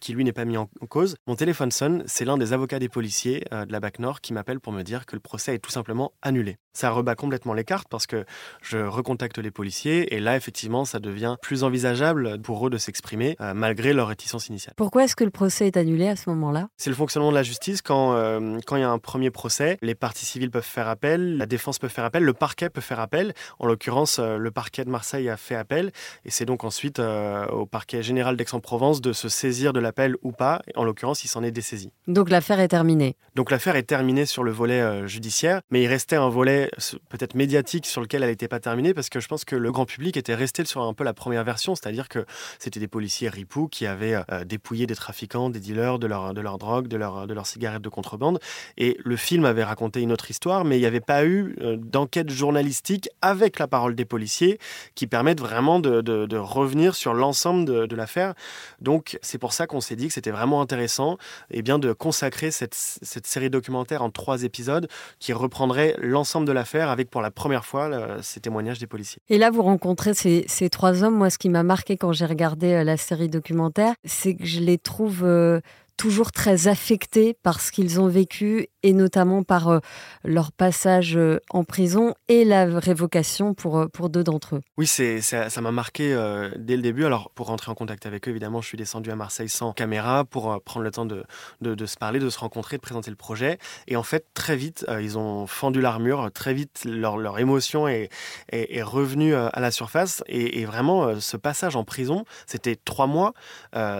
qui 0.00 0.12
lui 0.12 0.24
n'est 0.24 0.32
pas 0.32 0.44
mis 0.44 0.56
en 0.56 0.68
cause. 0.88 1.16
Mon 1.26 1.36
téléphone 1.36 1.70
sonne, 1.70 2.02
c'est 2.06 2.24
l'un 2.24 2.38
des 2.38 2.52
avocats 2.52 2.78
des 2.78 2.88
policiers 2.88 3.44
de 3.50 3.70
la 3.72 3.80
BAC 3.80 3.98
Nord 3.98 4.20
qui 4.20 4.32
m'appelle 4.32 4.60
pour 4.60 4.72
me 4.72 4.82
dire 4.82 5.06
que 5.06 5.16
le 5.16 5.20
procès 5.20 5.54
est 5.54 5.58
tout 5.58 5.70
simplement 5.70 6.12
annulé. 6.22 6.56
Ça 6.72 6.90
rebat 6.90 7.14
complètement 7.14 7.54
les 7.54 7.64
cartes 7.64 7.88
parce 7.88 8.06
que 8.06 8.24
je 8.62 8.78
recontacte 8.78 9.38
les 9.38 9.50
policiers 9.50 10.14
et 10.14 10.20
là 10.20 10.36
effectivement 10.36 10.84
ça 10.84 10.98
devient 10.98 11.36
plus 11.42 11.64
envisageable 11.64 12.40
pour 12.42 12.66
eux 12.66 12.70
de 12.70 12.78
s'exprimer 12.78 13.36
malgré 13.54 13.92
leur 13.92 14.08
réticence 14.08 14.48
initiale. 14.48 14.74
Pourquoi 14.76 15.04
est-ce 15.04 15.16
que 15.16 15.24
le 15.24 15.30
procès 15.30 15.66
est 15.66 15.76
annulé 15.76 16.08
à 16.08 16.16
ce 16.16 16.28
moment-là? 16.30 16.68
C'est 16.76 16.90
le 16.90 16.96
fonctionnement 16.96 17.23
de 17.30 17.34
la 17.34 17.42
justice, 17.42 17.82
quand, 17.82 18.14
euh, 18.14 18.58
quand 18.66 18.76
il 18.76 18.80
y 18.80 18.84
a 18.84 18.90
un 18.90 18.98
premier 18.98 19.30
procès, 19.30 19.78
les 19.82 19.94
parties 19.94 20.24
civiles 20.24 20.50
peuvent 20.50 20.62
faire 20.64 20.88
appel, 20.88 21.36
la 21.36 21.46
défense 21.46 21.78
peut 21.78 21.88
faire 21.88 22.04
appel, 22.04 22.22
le 22.22 22.32
parquet 22.32 22.70
peut 22.70 22.80
faire 22.80 23.00
appel. 23.00 23.34
En 23.58 23.66
l'occurrence, 23.66 24.18
euh, 24.18 24.38
le 24.38 24.50
parquet 24.50 24.84
de 24.84 24.90
Marseille 24.90 25.28
a 25.28 25.36
fait 25.36 25.54
appel 25.54 25.92
et 26.24 26.30
c'est 26.30 26.44
donc 26.44 26.64
ensuite 26.64 26.98
euh, 26.98 27.46
au 27.48 27.66
parquet 27.66 28.02
général 28.02 28.36
d'Aix-en-Provence 28.36 29.00
de 29.00 29.12
se 29.12 29.28
saisir 29.28 29.72
de 29.72 29.80
l'appel 29.80 30.16
ou 30.22 30.32
pas. 30.32 30.62
En 30.76 30.84
l'occurrence, 30.84 31.24
il 31.24 31.28
s'en 31.28 31.42
est 31.42 31.50
dessaisi. 31.50 31.90
Donc 32.06 32.30
l'affaire 32.30 32.60
est 32.60 32.68
terminée. 32.68 33.16
Donc 33.34 33.50
l'affaire 33.50 33.76
est 33.76 33.82
terminée 33.84 34.26
sur 34.26 34.44
le 34.44 34.52
volet 34.52 35.06
judiciaire, 35.06 35.60
mais 35.70 35.82
il 35.82 35.86
restait 35.86 36.16
un 36.16 36.28
volet 36.28 36.70
peut-être 37.08 37.34
médiatique 37.34 37.86
sur 37.86 38.00
lequel 38.00 38.22
elle 38.22 38.30
n'était 38.30 38.48
pas 38.48 38.60
terminée 38.60 38.94
parce 38.94 39.08
que 39.08 39.20
je 39.20 39.28
pense 39.28 39.44
que 39.44 39.56
le 39.56 39.72
grand 39.72 39.86
public 39.86 40.16
était 40.16 40.34
resté 40.34 40.64
sur 40.64 40.82
un 40.82 40.94
peu 40.94 41.04
la 41.04 41.14
première 41.14 41.44
version, 41.44 41.74
c'est-à-dire 41.74 42.08
que 42.08 42.24
c'était 42.58 42.80
des 42.80 42.88
policiers 42.88 43.28
ripoux 43.28 43.68
qui 43.68 43.86
avaient 43.86 44.16
dépouillé 44.46 44.86
des 44.86 44.94
trafiquants, 44.94 45.50
des 45.50 45.60
dealers 45.60 45.98
de 45.98 46.06
leur, 46.06 46.34
de 46.34 46.40
leur 46.40 46.58
drogue, 46.58 46.88
de 46.88 46.96
leur, 46.96 47.03
de 47.26 47.34
leurs 47.34 47.46
cigarettes 47.46 47.82
de 47.82 47.88
contrebande. 47.88 48.40
Et 48.76 48.98
le 49.04 49.16
film 49.16 49.44
avait 49.44 49.64
raconté 49.64 50.00
une 50.00 50.12
autre 50.12 50.30
histoire, 50.30 50.64
mais 50.64 50.76
il 50.76 50.80
n'y 50.80 50.86
avait 50.86 51.00
pas 51.00 51.24
eu 51.24 51.56
euh, 51.60 51.76
d'enquête 51.76 52.30
journalistique 52.30 53.08
avec 53.22 53.58
la 53.58 53.66
parole 53.66 53.94
des 53.94 54.04
policiers 54.04 54.58
qui 54.94 55.06
permettent 55.06 55.40
vraiment 55.40 55.80
de, 55.80 56.36
revenir 56.36 56.94
sur 56.94 57.14
l'ensemble 57.14 57.64
de, 57.64 57.96
l'affaire. 57.96 58.34
Donc 58.80 59.18
c'est 59.22 59.38
pour 59.38 59.52
ça 59.52 59.66
qu'on 59.66 59.80
s'est 59.80 59.96
dit 59.96 60.08
que 60.08 60.14
c'était 60.14 60.30
vraiment 60.30 60.60
intéressant 60.60 61.16
eh 61.50 61.62
bien, 61.62 61.78
de 61.78 61.92
consacrer 61.92 62.50
cette, 62.50 62.74
série 62.74 63.50
documentaire 63.50 64.02
en 64.02 64.10
trois 64.10 64.42
épisodes 64.42 64.88
qui 65.18 65.32
reprendrait 65.32 65.94
l'ensemble 66.00 66.46
de 66.46 66.52
l'affaire 66.52 66.90
avec 66.90 67.10
pour 67.10 67.22
la 67.22 67.30
première 67.30 67.64
fois 67.64 67.90
ces 68.22 68.40
témoignages 68.40 68.78
des 68.78 68.86
policiers. 68.86 69.20
Et 69.28 69.38
là, 69.38 69.50
vous 69.50 69.62
rencontrez 69.62 70.14
ces, 70.14 70.68
trois 70.70 71.02
hommes. 71.02 71.16
Moi, 71.16 71.30
ce 71.30 71.38
qui 71.38 71.48
m'a 71.48 71.62
marqué 71.62 71.96
quand 71.96 72.12
j'ai 72.12 72.26
regardé 72.26 72.72
euh, 72.72 72.84
la 72.84 72.96
série 72.96 73.28
documentaire, 73.28 73.94
c'est 74.04 74.34
que 74.34 74.44
je 74.44 74.60
les 74.60 74.78
trouve... 74.78 75.24
Euh, 75.24 75.60
toujours 75.96 76.32
très 76.32 76.68
affectés 76.68 77.34
par 77.42 77.60
ce 77.60 77.72
qu'ils 77.72 78.00
ont 78.00 78.08
vécu 78.08 78.68
et 78.84 78.92
notamment 78.92 79.42
par 79.42 79.68
euh, 79.68 79.80
leur 80.24 80.52
passage 80.52 81.16
euh, 81.16 81.40
en 81.50 81.64
prison 81.64 82.14
et 82.28 82.44
la 82.44 82.66
révocation 82.66 83.54
pour, 83.54 83.78
euh, 83.78 83.86
pour 83.88 84.10
deux 84.10 84.22
d'entre 84.22 84.56
eux. 84.56 84.60
Oui, 84.76 84.86
c'est, 84.86 85.22
ça, 85.22 85.48
m'a 85.62 85.72
marqué 85.72 86.14
dès 86.58 86.76
le 86.76 86.82
début. 86.82 87.06
Alors, 87.06 87.30
pour 87.30 87.46
rentrer 87.46 87.72
en 87.72 87.74
contact 87.74 88.04
avec 88.04 88.28
eux, 88.28 88.30
évidemment, 88.30 88.60
je 88.60 88.68
suis 88.68 88.76
descendu 88.76 89.10
à 89.10 89.16
Marseille 89.16 89.48
sans 89.48 89.72
caméra 89.72 90.24
pour 90.24 90.60
prendre 90.62 90.84
le 90.84 90.90
temps 90.90 91.06
de, 91.06 91.24
de, 91.62 91.86
se 91.86 91.96
parler, 91.96 92.18
de 92.18 92.28
se 92.28 92.38
rencontrer, 92.38 92.76
de 92.76 92.82
présenter 92.82 93.10
le 93.10 93.16
projet. 93.16 93.58
Et 93.88 93.96
en 93.96 94.02
fait, 94.02 94.26
très 94.34 94.56
vite, 94.56 94.84
ils 95.00 95.16
ont 95.16 95.46
fendu 95.46 95.80
l'armure. 95.80 96.30
Très 96.32 96.52
vite, 96.52 96.82
leur, 96.84 97.16
leur 97.16 97.38
émotion 97.38 97.88
est, 97.88 98.10
est, 98.50 98.82
revenue 98.82 99.34
à 99.34 99.60
la 99.60 99.70
surface. 99.70 100.22
Et, 100.26 100.60
et 100.60 100.66
vraiment, 100.66 101.18
ce 101.18 101.38
passage 101.38 101.76
en 101.76 101.84
prison, 101.84 102.24
c'était 102.46 102.76
trois 102.76 103.06
mois. 103.06 103.32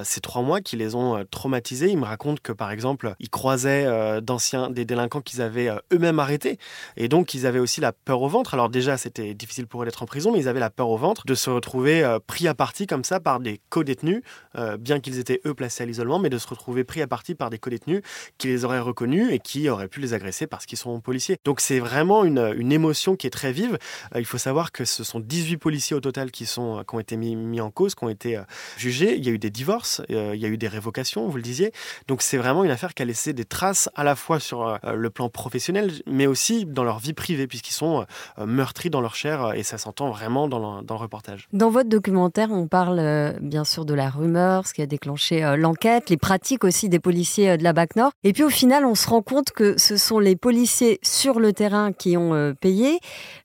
ces 0.03 0.21
trois 0.21 0.43
mois 0.43 0.61
qui 0.61 0.77
les 0.77 0.95
ont 0.95 1.25
traumatisés. 1.31 1.91
Ils 1.91 1.99
me 1.99 2.05
racontent 2.05 2.41
que, 2.43 2.53
par 2.53 2.71
exemple, 2.71 3.15
ils 3.21 3.31
croisaient 3.31 4.21
d'anciens 4.21 4.74
des 4.75 4.85
délinquants 4.85 5.21
qu'ils 5.21 5.43
avaient 5.43 5.69
euh, 5.69 5.79
eux-mêmes 5.93 6.19
arrêtés. 6.19 6.59
Et 6.97 7.09
donc, 7.09 7.35
ils 7.35 7.47
avaient 7.47 7.59
aussi 7.59 7.81
la 7.81 7.93
peur 7.93 8.23
au 8.23 8.29
ventre. 8.29 8.55
Alors 8.55 8.69
déjà, 8.69 8.97
c'était 8.97 9.35
difficile 9.35 9.67
pour 9.67 9.83
eux 9.83 9.85
d'être 9.85 10.03
en 10.03 10.07
prison, 10.07 10.33
mais 10.33 10.41
ils 10.41 10.49
avaient 10.49 10.61
la 10.61 10.71
peur 10.71 10.89
au 10.91 10.97
ventre 10.97 11.27
de 11.27 11.35
se 11.35 11.51
retrouver 11.51 12.05
euh, 12.05 12.19
pris 12.25 12.49
à 12.49 12.55
partie 12.55 12.87
comme 12.87 13.05
ça 13.05 13.21
par 13.21 13.41
des 13.41 13.61
co-détenus, 13.71 14.23
euh, 14.57 14.77
bien 14.77 15.01
qu'ils 15.01 15.19
étaient 15.19 15.41
eux 15.47 15.55
placés 15.55 15.83
à 15.85 15.87
l'isolement, 15.87 16.19
mais 16.19 16.31
de 16.31 16.39
se 16.39 16.47
retrouver 16.47 16.85
pris 16.85 17.03
à 17.03 17.07
partie 17.07 17.35
par 17.35 17.51
des 17.51 17.59
co-détenus 17.59 18.03
qui 18.39 18.49
les 18.49 18.65
auraient 18.65 18.81
reconnus 18.81 19.33
et 19.33 19.39
qui 19.39 19.69
auraient 19.69 19.89
pu 19.89 20.01
les 20.01 20.15
agresser 20.15 20.47
parce 20.47 20.67
qu'ils 20.67 20.79
sont 20.79 21.01
policiers. 21.01 21.39
Donc 21.45 21.61
c'est 21.61 21.79
vraiment 21.79 22.25
une, 22.25 22.55
une, 22.57 22.73
émotion 22.73 23.15
qui 23.15 23.27
est 23.29 23.31
très 23.31 23.53
vive. 23.53 23.79
il 24.17 24.25
faut 24.25 24.39
savoir 24.39 24.73
que 24.73 24.85
ce 24.85 25.05
sont 25.05 25.21
18 25.21 25.59
policiers 25.59 25.95
au 25.95 26.01
total 26.01 26.33
qui, 26.33 26.45
sont, 26.45 26.83
qui 26.89 26.95
ont 26.95 26.99
été 26.99 27.17
mis, 27.17 27.37
mis 27.37 27.61
en 27.61 27.71
cause, 27.71 27.95
qui 27.95 28.03
ont 28.03 28.09
été 28.09 28.41
jugés. 28.77 29.17
Il 29.17 29.25
y 29.25 29.29
a 29.29 29.33
eu 29.33 29.39
des 29.39 29.51
divorces, 29.51 30.03
il 30.09 30.37
y 30.37 30.45
a 30.45 30.49
eu 30.49 30.59
des 30.59 30.67
révocations, 30.67 31.29
vous 31.29 31.37
le 31.37 31.43
disiez. 31.43 31.73
Donc 32.09 32.23
c'est 32.23 32.37
vraiment 32.37 32.65
une 32.65 32.71
affaire 32.71 32.95
qui 32.95 33.03
a 33.03 33.05
laissé 33.05 33.33
des 33.33 33.45
traces 33.45 33.89
à 33.95 34.03
la 34.03 34.17
fois 34.17 34.41
sur 34.41 34.64
euh, 34.67 34.95
le 34.95 35.11
plan 35.11 35.29
professionnel, 35.29 35.93
mais 36.07 36.27
aussi 36.27 36.67
dans 36.67 36.85
leur 36.85 36.99
vie 36.99 37.13
privée, 37.13 37.47
puisqu'ils 37.47 37.73
sont 37.73 38.05
euh, 38.39 38.47
meurtris 38.47 38.91
dans 38.91 39.01
leur 39.01 39.15
chair, 39.15 39.53
et 39.55 39.63
ça 39.63 39.79
s'entend 39.79 40.11
vraiment 40.11 40.49
dans 40.49 40.81
le, 40.81 40.95
reportage. 40.95 41.49
Dans 41.53 41.71
votre 41.71 41.89
documentaire, 41.89 42.51
on 42.51 42.69
parle 42.69 42.99
euh, 43.01 43.33
bien 43.41 43.65
sûr 43.65 43.85
de 43.85 43.95
la 43.95 44.09
rumeur, 44.09 44.67
ce 44.67 44.75
qui 44.75 44.83
a 44.83 44.87
déclenché 44.87 45.41
l'enquête, 45.57 46.09
les 46.11 46.17
pratiques 46.17 46.65
aussi 46.65 46.89
des 46.89 47.01
policiers 47.01 47.57
de 47.57 47.65
la 47.65 47.73
BAC 47.73 47.97
Nord. 47.97 48.13
Et 48.23 48.33
puis 48.33 48.45
au 48.45 48.51
final, 48.51 48.85
on 48.85 48.95
se 48.95 49.09
rend 49.09 49.23
compte 49.23 49.51
que 49.51 49.77
ce 49.79 49.97
sont 49.97 50.19
les 50.19 50.37
policiers 50.37 50.99
sur 51.03 51.41
le 51.41 51.53
terrain 51.53 51.93
qui 51.93 52.17
ont 52.17 52.55
payé. 52.61 53.01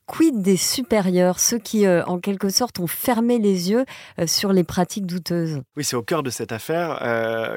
Quid 0.06 0.42
des 0.42 0.56
supérieurs, 0.56 1.38
ceux 1.38 1.58
qui, 1.58 1.86
en 1.88 2.18
quelque 2.18 2.48
sorte, 2.48 2.80
ont 2.80 2.86
fermé 2.86 3.38
les 3.38 3.70
yeux 3.70 3.84
sur 4.26 4.52
les 4.52 4.64
pratiques 4.64 5.06
douteuses? 5.06 5.60
Oui, 5.76 5.84
c'est 5.84 5.96
au 5.96 6.02
cœur 6.02 6.22
de 6.22 6.30
cette 6.30 6.52
affaire. 6.52 6.98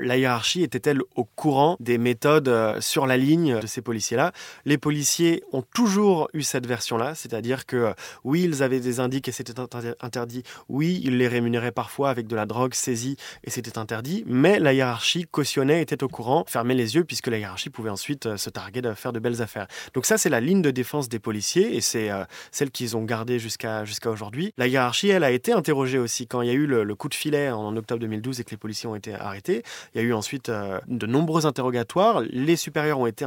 la 0.02 0.18
hiérarchie 0.18 0.64
était-elle 0.64 1.02
au 1.16 1.24
courant 1.24 1.78
des 1.80 1.98
méthodes 1.98 2.80
sur 2.80 3.08
la 3.08 3.18
ligne 3.18 3.53
de 3.60 3.68
ces 3.68 3.82
policiers-là. 3.82 4.32
Les 4.66 4.78
policiers 4.78 5.44
ont 5.52 5.62
toujours 5.62 6.30
eu 6.34 6.44
cette 6.44 6.68
version-là, 6.68 7.16
c'est-à-dire 7.16 7.66
que 7.66 7.78
euh, 7.78 7.94
oui, 8.24 8.44
ils 8.44 8.64
avaient 8.64 8.80
des 8.80 9.00
indices 9.00 9.14
et 9.28 9.32
c'était 9.32 9.60
interdit, 10.02 10.44
oui, 10.70 11.02
ils 11.04 11.18
les 11.18 11.28
rémunéraient 11.28 11.72
parfois 11.72 12.10
avec 12.10 12.28
de 12.28 12.36
la 12.36 12.46
drogue 12.46 12.74
saisie 12.74 13.16
et 13.44 13.50
c'était 13.50 13.78
interdit, 13.78 14.24
mais 14.26 14.60
la 14.60 14.74
hiérarchie 14.74 15.26
cautionnait, 15.30 15.82
était 15.82 16.04
au 16.04 16.08
courant, 16.08 16.44
fermait 16.48 16.74
les 16.74 16.96
yeux 16.96 17.04
puisque 17.04 17.28
la 17.28 17.38
hiérarchie 17.38 17.70
pouvait 17.70 17.90
ensuite 17.90 18.26
euh, 18.26 18.38
se 18.38 18.50
targuer 18.50 18.82
de 18.82 18.94
faire 18.94 19.14
de 19.14 19.20
belles 19.20 19.42
affaires. 19.42 19.68
Donc 19.94 20.06
ça, 20.06 20.18
c'est 20.18 20.30
la 20.30 20.40
ligne 20.40 20.62
de 20.62 20.72
défense 20.72 21.10
des 21.10 21.20
policiers 21.20 21.76
et 21.76 21.82
c'est 21.82 22.10
euh, 22.10 22.24
celle 22.52 22.72
qu'ils 22.72 22.98
ont 22.98 23.04
gardée 23.04 23.40
jusqu'à 23.40 23.86
jusqu'à 23.86 24.10
aujourd'hui. 24.10 24.54
La 24.58 24.68
hiérarchie, 24.68 25.10
elle 25.10 25.24
a 25.24 25.32
été 25.32 25.52
interrogée 25.52 26.00
aussi 26.00 26.28
quand 26.28 26.42
il 26.42 26.48
y 26.48 26.52
a 26.52 26.54
eu 26.54 26.66
le, 26.66 26.96
coup 26.96 27.10
de 27.10 27.16
filet 27.16 27.50
en 27.50 27.76
octobre 27.76 28.00
2012 28.02 28.40
et 28.40 28.44
que 28.44 28.52
les 28.52 28.58
policiers 28.58 28.88
ont 28.90 28.96
été 28.96 29.14
arrêtés. 29.14 29.64
Il 29.94 30.02
y 30.02 30.04
a 30.04 30.08
eu 30.08 30.14
ensuite 30.14 30.50
de 30.50 31.08
nombreux 31.08 31.46
interrogatoires. 31.46 32.22
Les 32.30 32.56
supérieurs 32.56 33.00
ont 33.00 33.08
été 33.08 33.26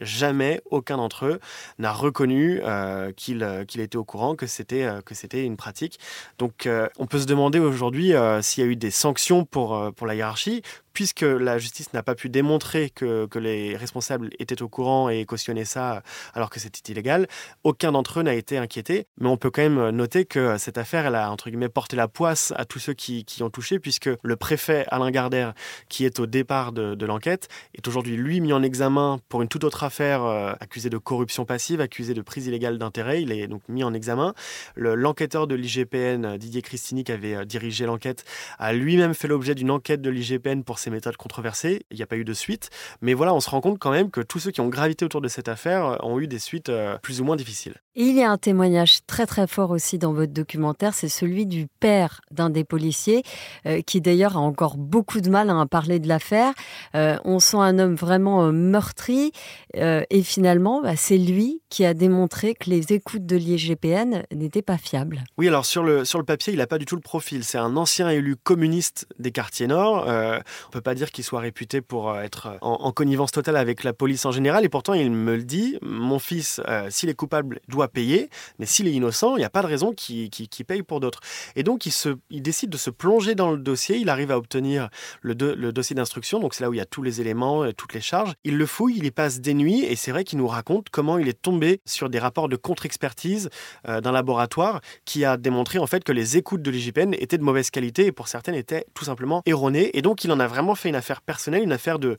jamais 0.00 0.60
aucun 0.70 0.96
d'entre 0.96 1.26
eux 1.26 1.40
n'a 1.78 1.92
reconnu 1.92 2.60
euh, 2.62 3.12
euh, 3.30 3.64
qu'il 3.64 3.80
était 3.80 3.96
au 3.96 4.04
courant 4.04 4.34
que 4.34 4.46
c'était 4.46 4.84
euh, 4.84 5.00
une 5.32 5.56
pratique. 5.56 5.98
Donc 6.38 6.68
on 6.98 7.06
peut 7.06 7.18
se 7.18 7.26
demander 7.26 7.58
aujourd'hui 7.58 8.12
s'il 8.42 8.64
y 8.64 8.66
a 8.66 8.70
eu 8.70 8.76
des 8.76 8.90
sanctions 8.90 9.44
pour 9.44 9.92
la 10.06 10.14
hiérarchie 10.14 10.62
puisque 11.00 11.22
la 11.22 11.56
justice 11.56 11.94
n'a 11.94 12.02
pas 12.02 12.14
pu 12.14 12.28
démontrer 12.28 12.90
que, 12.90 13.26
les 13.38 13.74
responsables 13.74 14.28
étaient 14.38 14.60
au 14.60 14.68
courant 14.68 15.08
et 15.08 15.24
cautionnaient 15.24 15.64
ça 15.64 16.02
alors 16.34 16.50
que 16.50 16.60
c'était 16.60 16.92
illégal, 16.92 17.26
aucun 17.64 17.92
d'entre 17.92 18.20
eux 18.20 18.22
n'a 18.22 18.34
été 18.34 18.58
inquiété. 18.58 19.06
Mais 19.18 19.28
on 19.28 19.38
peut 19.38 19.50
quand 19.50 19.62
même 19.62 19.88
noter 19.88 20.26
que 20.26 20.58
cette 20.58 20.76
affaire, 20.76 21.06
elle 21.06 21.14
a 21.14 21.30
entre 21.30 21.48
guillemets 21.48 21.70
porté 21.70 21.96
la 21.96 22.06
poisse 22.06 22.52
à 22.54 22.66
tous 22.66 22.80
ceux 22.80 22.92
qui, 22.92 23.24
qui 23.24 23.42
ont 23.42 23.48
touché, 23.48 23.78
puisque 23.78 24.10
le 24.22 24.36
préfet 24.36 24.84
Alain 24.88 25.10
Gardère, 25.10 25.54
qui 25.88 26.04
est 26.04 26.20
au 26.20 26.26
départ 26.26 26.72
de, 26.72 27.06
l'enquête, 27.06 27.48
est 27.72 27.88
aujourd'hui 27.88 28.18
lui 28.18 28.42
mis 28.42 28.52
en 28.52 28.62
examen 28.62 29.20
pour 29.30 29.40
une 29.40 29.48
toute 29.48 29.64
autre 29.64 29.84
affaire, 29.84 30.22
euh, 30.24 30.52
accusé 30.60 30.90
de 30.90 30.98
corruption 30.98 31.46
passive, 31.46 31.80
accusé 31.80 32.12
de 32.12 32.20
prise 32.20 32.46
illégale 32.46 32.76
d'intérêt. 32.76 33.22
Il 33.22 33.32
est 33.32 33.46
donc 33.46 33.62
mis 33.70 33.84
en 33.84 33.94
examen. 33.94 34.34
L'enquêteur 34.76 35.46
de 35.46 35.54
l'IGPN, 35.54 36.36
Didier 36.36 36.60
Christini, 36.60 37.04
qui 37.04 37.12
avait 37.12 37.36
euh, 37.36 37.44
dirigé 37.46 37.86
l'enquête, 37.86 38.26
a 38.58 38.74
lui-même 38.74 39.14
fait 39.14 39.28
l'objet 39.28 39.54
d'une 39.54 39.70
enquête 39.70 40.02
de 40.02 40.10
l'IGPN 40.10 40.62
pour 40.62 40.78
ses 40.78 40.89
méthodes 40.90 41.16
controversées. 41.16 41.86
Il 41.90 41.96
n'y 41.96 42.02
a 42.02 42.06
pas 42.06 42.16
eu 42.16 42.24
de 42.24 42.34
suite. 42.34 42.70
Mais 43.00 43.14
voilà, 43.14 43.34
on 43.34 43.40
se 43.40 43.50
rend 43.50 43.60
compte 43.60 43.78
quand 43.78 43.90
même 43.90 44.10
que 44.10 44.20
tous 44.20 44.38
ceux 44.38 44.50
qui 44.50 44.60
ont 44.60 44.68
gravité 44.68 45.04
autour 45.04 45.20
de 45.20 45.28
cette 45.28 45.48
affaire 45.48 45.84
euh, 45.84 45.96
ont 46.02 46.18
eu 46.20 46.26
des 46.26 46.38
suites 46.38 46.70
plus 47.02 47.20
ou 47.20 47.24
moins 47.24 47.36
difficiles. 47.36 47.74
Il 47.96 48.14
y 48.14 48.22
a 48.22 48.30
un 48.30 48.38
témoignage 48.38 49.04
très 49.08 49.26
très 49.26 49.48
fort 49.48 49.72
aussi 49.72 49.98
dans 49.98 50.12
votre 50.12 50.32
documentaire, 50.32 50.94
c'est 50.94 51.08
celui 51.08 51.44
du 51.44 51.66
père 51.80 52.20
d'un 52.30 52.48
des 52.48 52.62
policiers, 52.62 53.24
euh, 53.66 53.80
qui 53.82 54.00
d'ailleurs 54.00 54.36
a 54.36 54.40
encore 54.40 54.76
beaucoup 54.76 55.20
de 55.20 55.28
mal 55.28 55.50
à 55.50 55.66
parler 55.66 55.98
de 55.98 56.06
l'affaire. 56.06 56.52
Euh, 56.94 57.18
on 57.24 57.40
sent 57.40 57.56
un 57.56 57.80
homme 57.80 57.96
vraiment 57.96 58.44
euh, 58.44 58.52
meurtri, 58.52 59.32
et 59.74 60.22
finalement, 60.22 60.82
bah, 60.82 60.94
c'est 60.96 61.18
lui 61.18 61.62
qui 61.68 61.84
a 61.84 61.94
démontré 61.94 62.54
que 62.54 62.70
les 62.70 62.92
écoutes 62.92 63.26
de 63.26 63.36
l'IGPN 63.36 64.24
n'étaient 64.32 64.62
pas 64.62 64.78
fiables. 64.78 65.24
Oui, 65.36 65.48
alors 65.48 65.64
sur 65.64 65.82
le, 65.82 66.04
sur 66.04 66.18
le 66.18 66.24
papier, 66.24 66.52
il 66.52 66.58
n'a 66.58 66.66
pas 66.66 66.78
du 66.78 66.84
tout 66.84 66.96
le 66.96 67.00
profil. 67.00 67.44
C'est 67.44 67.58
un 67.58 67.76
ancien 67.76 68.08
élu 68.08 68.36
communiste 68.36 69.06
des 69.18 69.30
quartiers 69.30 69.66
nord. 69.66 70.04
on 70.06 70.10
ne 70.10 70.40
peut 70.72 70.80
pas 70.80 70.94
dire 70.94 71.10
qu'il 71.10 71.24
soit 71.24 71.40
réputé 71.40 71.80
pour 71.80 72.16
être 72.18 72.58
en, 72.62 72.72
en, 72.72 72.92
connivence 72.92 73.30
totale 73.30 73.56
avec 73.56 73.84
la 73.84 73.92
police 73.92 74.24
en 74.26 74.32
général, 74.32 74.64
et 74.64 74.68
pourtant 74.68 74.94
il 74.94 75.10
me 75.10 75.36
le 75.36 75.44
dit, 75.44 75.78
mon 75.82 76.18
fils, 76.18 76.60
s'il 76.88 77.08
est 77.08 77.14
coupable, 77.14 77.60
doit 77.68 77.79
payer, 77.88 78.30
mais 78.58 78.66
s'il 78.66 78.86
est 78.86 78.92
innocent, 78.92 79.36
il 79.36 79.40
n'y 79.40 79.44
a 79.44 79.50
pas 79.50 79.62
de 79.62 79.66
raison 79.66 79.92
qu'il 79.92 80.30
paye 80.66 80.82
pour 80.82 81.00
d'autres. 81.00 81.20
Et 81.56 81.62
donc, 81.62 81.86
il, 81.86 82.42
décide 82.42 82.70
de 82.70 82.76
se 82.76 82.90
plonger 82.90 83.34
dans 83.34 83.50
le 83.50 83.58
dossier. 83.58 83.96
Il 83.96 84.08
arrive 84.08 84.30
à 84.30 84.38
obtenir 84.38 84.88
le, 85.22 85.34
dossier 85.34 85.94
d'instruction. 85.94 86.40
Donc, 86.40 86.54
c'est 86.54 86.62
là 86.62 86.70
où 86.70 86.74
il 86.74 86.78
y 86.78 86.82
a 86.82 86.86
tous 86.86 87.02
les 87.02 87.20
éléments, 87.20 87.70
toutes 87.72 87.94
les 87.94 88.00
charges. 88.00 88.32
Il 88.44 88.56
le 88.56 88.66
fouille, 88.66 88.96
il 88.98 89.04
y 89.04 89.10
passe 89.10 89.40
des 89.40 89.54
nuits. 89.54 89.84
Et 89.84 89.96
c'est 89.96 90.10
vrai 90.10 90.24
qu'il 90.24 90.38
nous 90.38 90.46
raconte 90.46 90.88
comment 90.90 91.18
il 91.18 91.28
est 91.28 91.40
tombé 91.40 91.80
sur 91.84 92.10
des 92.10 92.18
rapports 92.18 92.48
de 92.48 92.56
contre-expertise 92.56 93.50
euh, 93.88 94.00
d'un 94.00 94.12
laboratoire 94.12 94.80
qui 95.04 95.24
a 95.24 95.36
démontré 95.36 95.78
en 95.78 95.86
fait 95.86 96.04
que 96.04 96.12
les 96.12 96.36
écoutes 96.36 96.62
de 96.62 96.70
l'IGPN 96.70 97.14
étaient 97.14 97.38
de 97.38 97.42
mauvaise 97.42 97.70
qualité 97.70 98.06
et 98.06 98.12
pour 98.12 98.28
certaines 98.28 98.54
étaient 98.54 98.86
tout 98.94 99.04
simplement 99.04 99.42
erronées. 99.46 99.96
Et 99.96 100.02
donc, 100.02 100.24
il 100.24 100.32
en 100.32 100.40
a 100.40 100.46
vraiment 100.46 100.74
fait 100.74 100.88
une 100.88 100.96
affaire 100.96 101.22
personnelle, 101.22 101.62
une 101.62 101.72
affaire 101.72 101.98
de, 101.98 102.16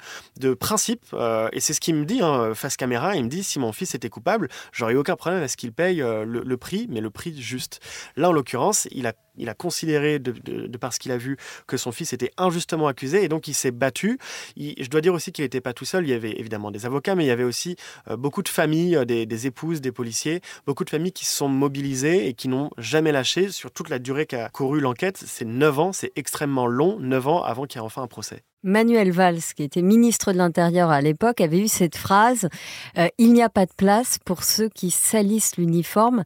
principe. 0.59 1.03
Euh, 1.13 1.49
et 1.53 1.59
c'est 1.59 1.73
ce 1.73 1.79
qu'il 1.79 1.95
me 1.95 2.05
dit 2.05 2.21
hein, 2.21 2.53
face 2.55 2.77
caméra. 2.77 3.15
Il 3.15 3.23
me 3.23 3.29
dit 3.29 3.43
si 3.43 3.59
mon 3.59 3.71
fils 3.71 3.95
était 3.95 4.09
coupable, 4.09 4.49
j'aurais 4.71 4.95
aucun 4.95 5.15
problème 5.15 5.43
à 5.43 5.47
qu'il 5.57 5.73
paye 5.73 6.01
euh, 6.01 6.25
le, 6.25 6.57
prix, 6.57 6.87
mais 6.89 7.01
le 7.01 7.09
prix 7.09 7.39
juste. 7.39 7.79
Là, 8.15 8.29
en 8.29 8.33
l'occurrence, 8.33 8.87
il 8.91 9.07
a 9.07 9.13
il 9.37 9.49
a 9.49 9.53
considéré, 9.53 10.19
de, 10.19 10.31
de, 10.31 10.77
par 10.77 10.93
ce 10.93 10.99
qu'il 10.99 11.11
a 11.11 11.17
vu, 11.17 11.37
que 11.67 11.77
son 11.77 11.91
fils 11.91 12.13
était 12.13 12.31
injustement 12.37 12.87
accusé 12.87 13.23
et 13.23 13.27
donc 13.27 13.47
il 13.47 13.53
s'est 13.53 13.71
battu. 13.71 14.19
je 14.57 14.89
dois 14.89 15.01
dire 15.01 15.13
aussi 15.13 15.31
qu'il 15.31 15.43
n'était 15.43 15.61
pas 15.61 15.73
tout 15.73 15.85
seul. 15.85 16.05
Il 16.05 16.09
y 16.09 16.13
avait 16.13 16.37
évidemment 16.39 16.71
des 16.71 16.85
avocats, 16.85 17.15
mais 17.15 17.23
il 17.25 17.27
y 17.27 17.31
avait 17.31 17.43
aussi 17.43 17.75
euh, 18.09 18.17
beaucoup 18.17 18.43
de 18.43 18.49
familles, 18.49 18.95
euh, 18.95 19.05
des, 19.05 19.47
épouses, 19.47 19.81
des 19.81 19.91
policiers, 19.91 20.41
beaucoup 20.65 20.83
de 20.83 20.89
familles 20.89 21.13
qui 21.13 21.25
se 21.25 21.35
sont 21.35 21.49
mobilisées 21.49 22.27
et 22.27 22.33
qui 22.33 22.47
n'ont 22.47 22.69
jamais 22.77 23.11
lâché 23.11 23.49
sur 23.49 23.71
toute 23.71 23.89
la 23.89 23.99
durée 23.99 24.25
qu'a 24.25 24.49
couru 24.49 24.79
l'enquête. 24.79 25.17
C'est 25.25 25.45
9 25.45 25.79
ans, 25.79 25.93
c'est 25.93 26.11
extrêmement 26.15 26.67
long, 26.67 26.99
9 26.99 27.27
ans 27.27 27.43
avant 27.43 27.65
qu'il 27.65 27.79
y 27.79 27.83
ait 27.83 27.85
enfin 27.85 28.03
un 28.03 28.07
procès. 28.07 28.43
Manuel 28.63 29.11
Valls, 29.11 29.41
qui 29.55 29.63
était 29.63 29.81
ministre 29.81 30.33
de 30.33 30.37
l'Intérieur 30.37 30.89
à 30.89 31.01
l'époque, 31.01 31.41
avait 31.41 31.59
eu 31.59 31.67
cette 31.67 31.95
phrase 31.95 32.49
euh, 32.97 33.07
Il 33.17 33.33
n'y 33.33 33.41
a 33.41 33.49
pas 33.49 33.65
de 33.65 33.73
place 33.75 34.17
pour 34.23 34.43
ceux 34.43 34.69
qui 34.69 34.91
salissent 34.91 35.57
l'uniforme. 35.57 36.23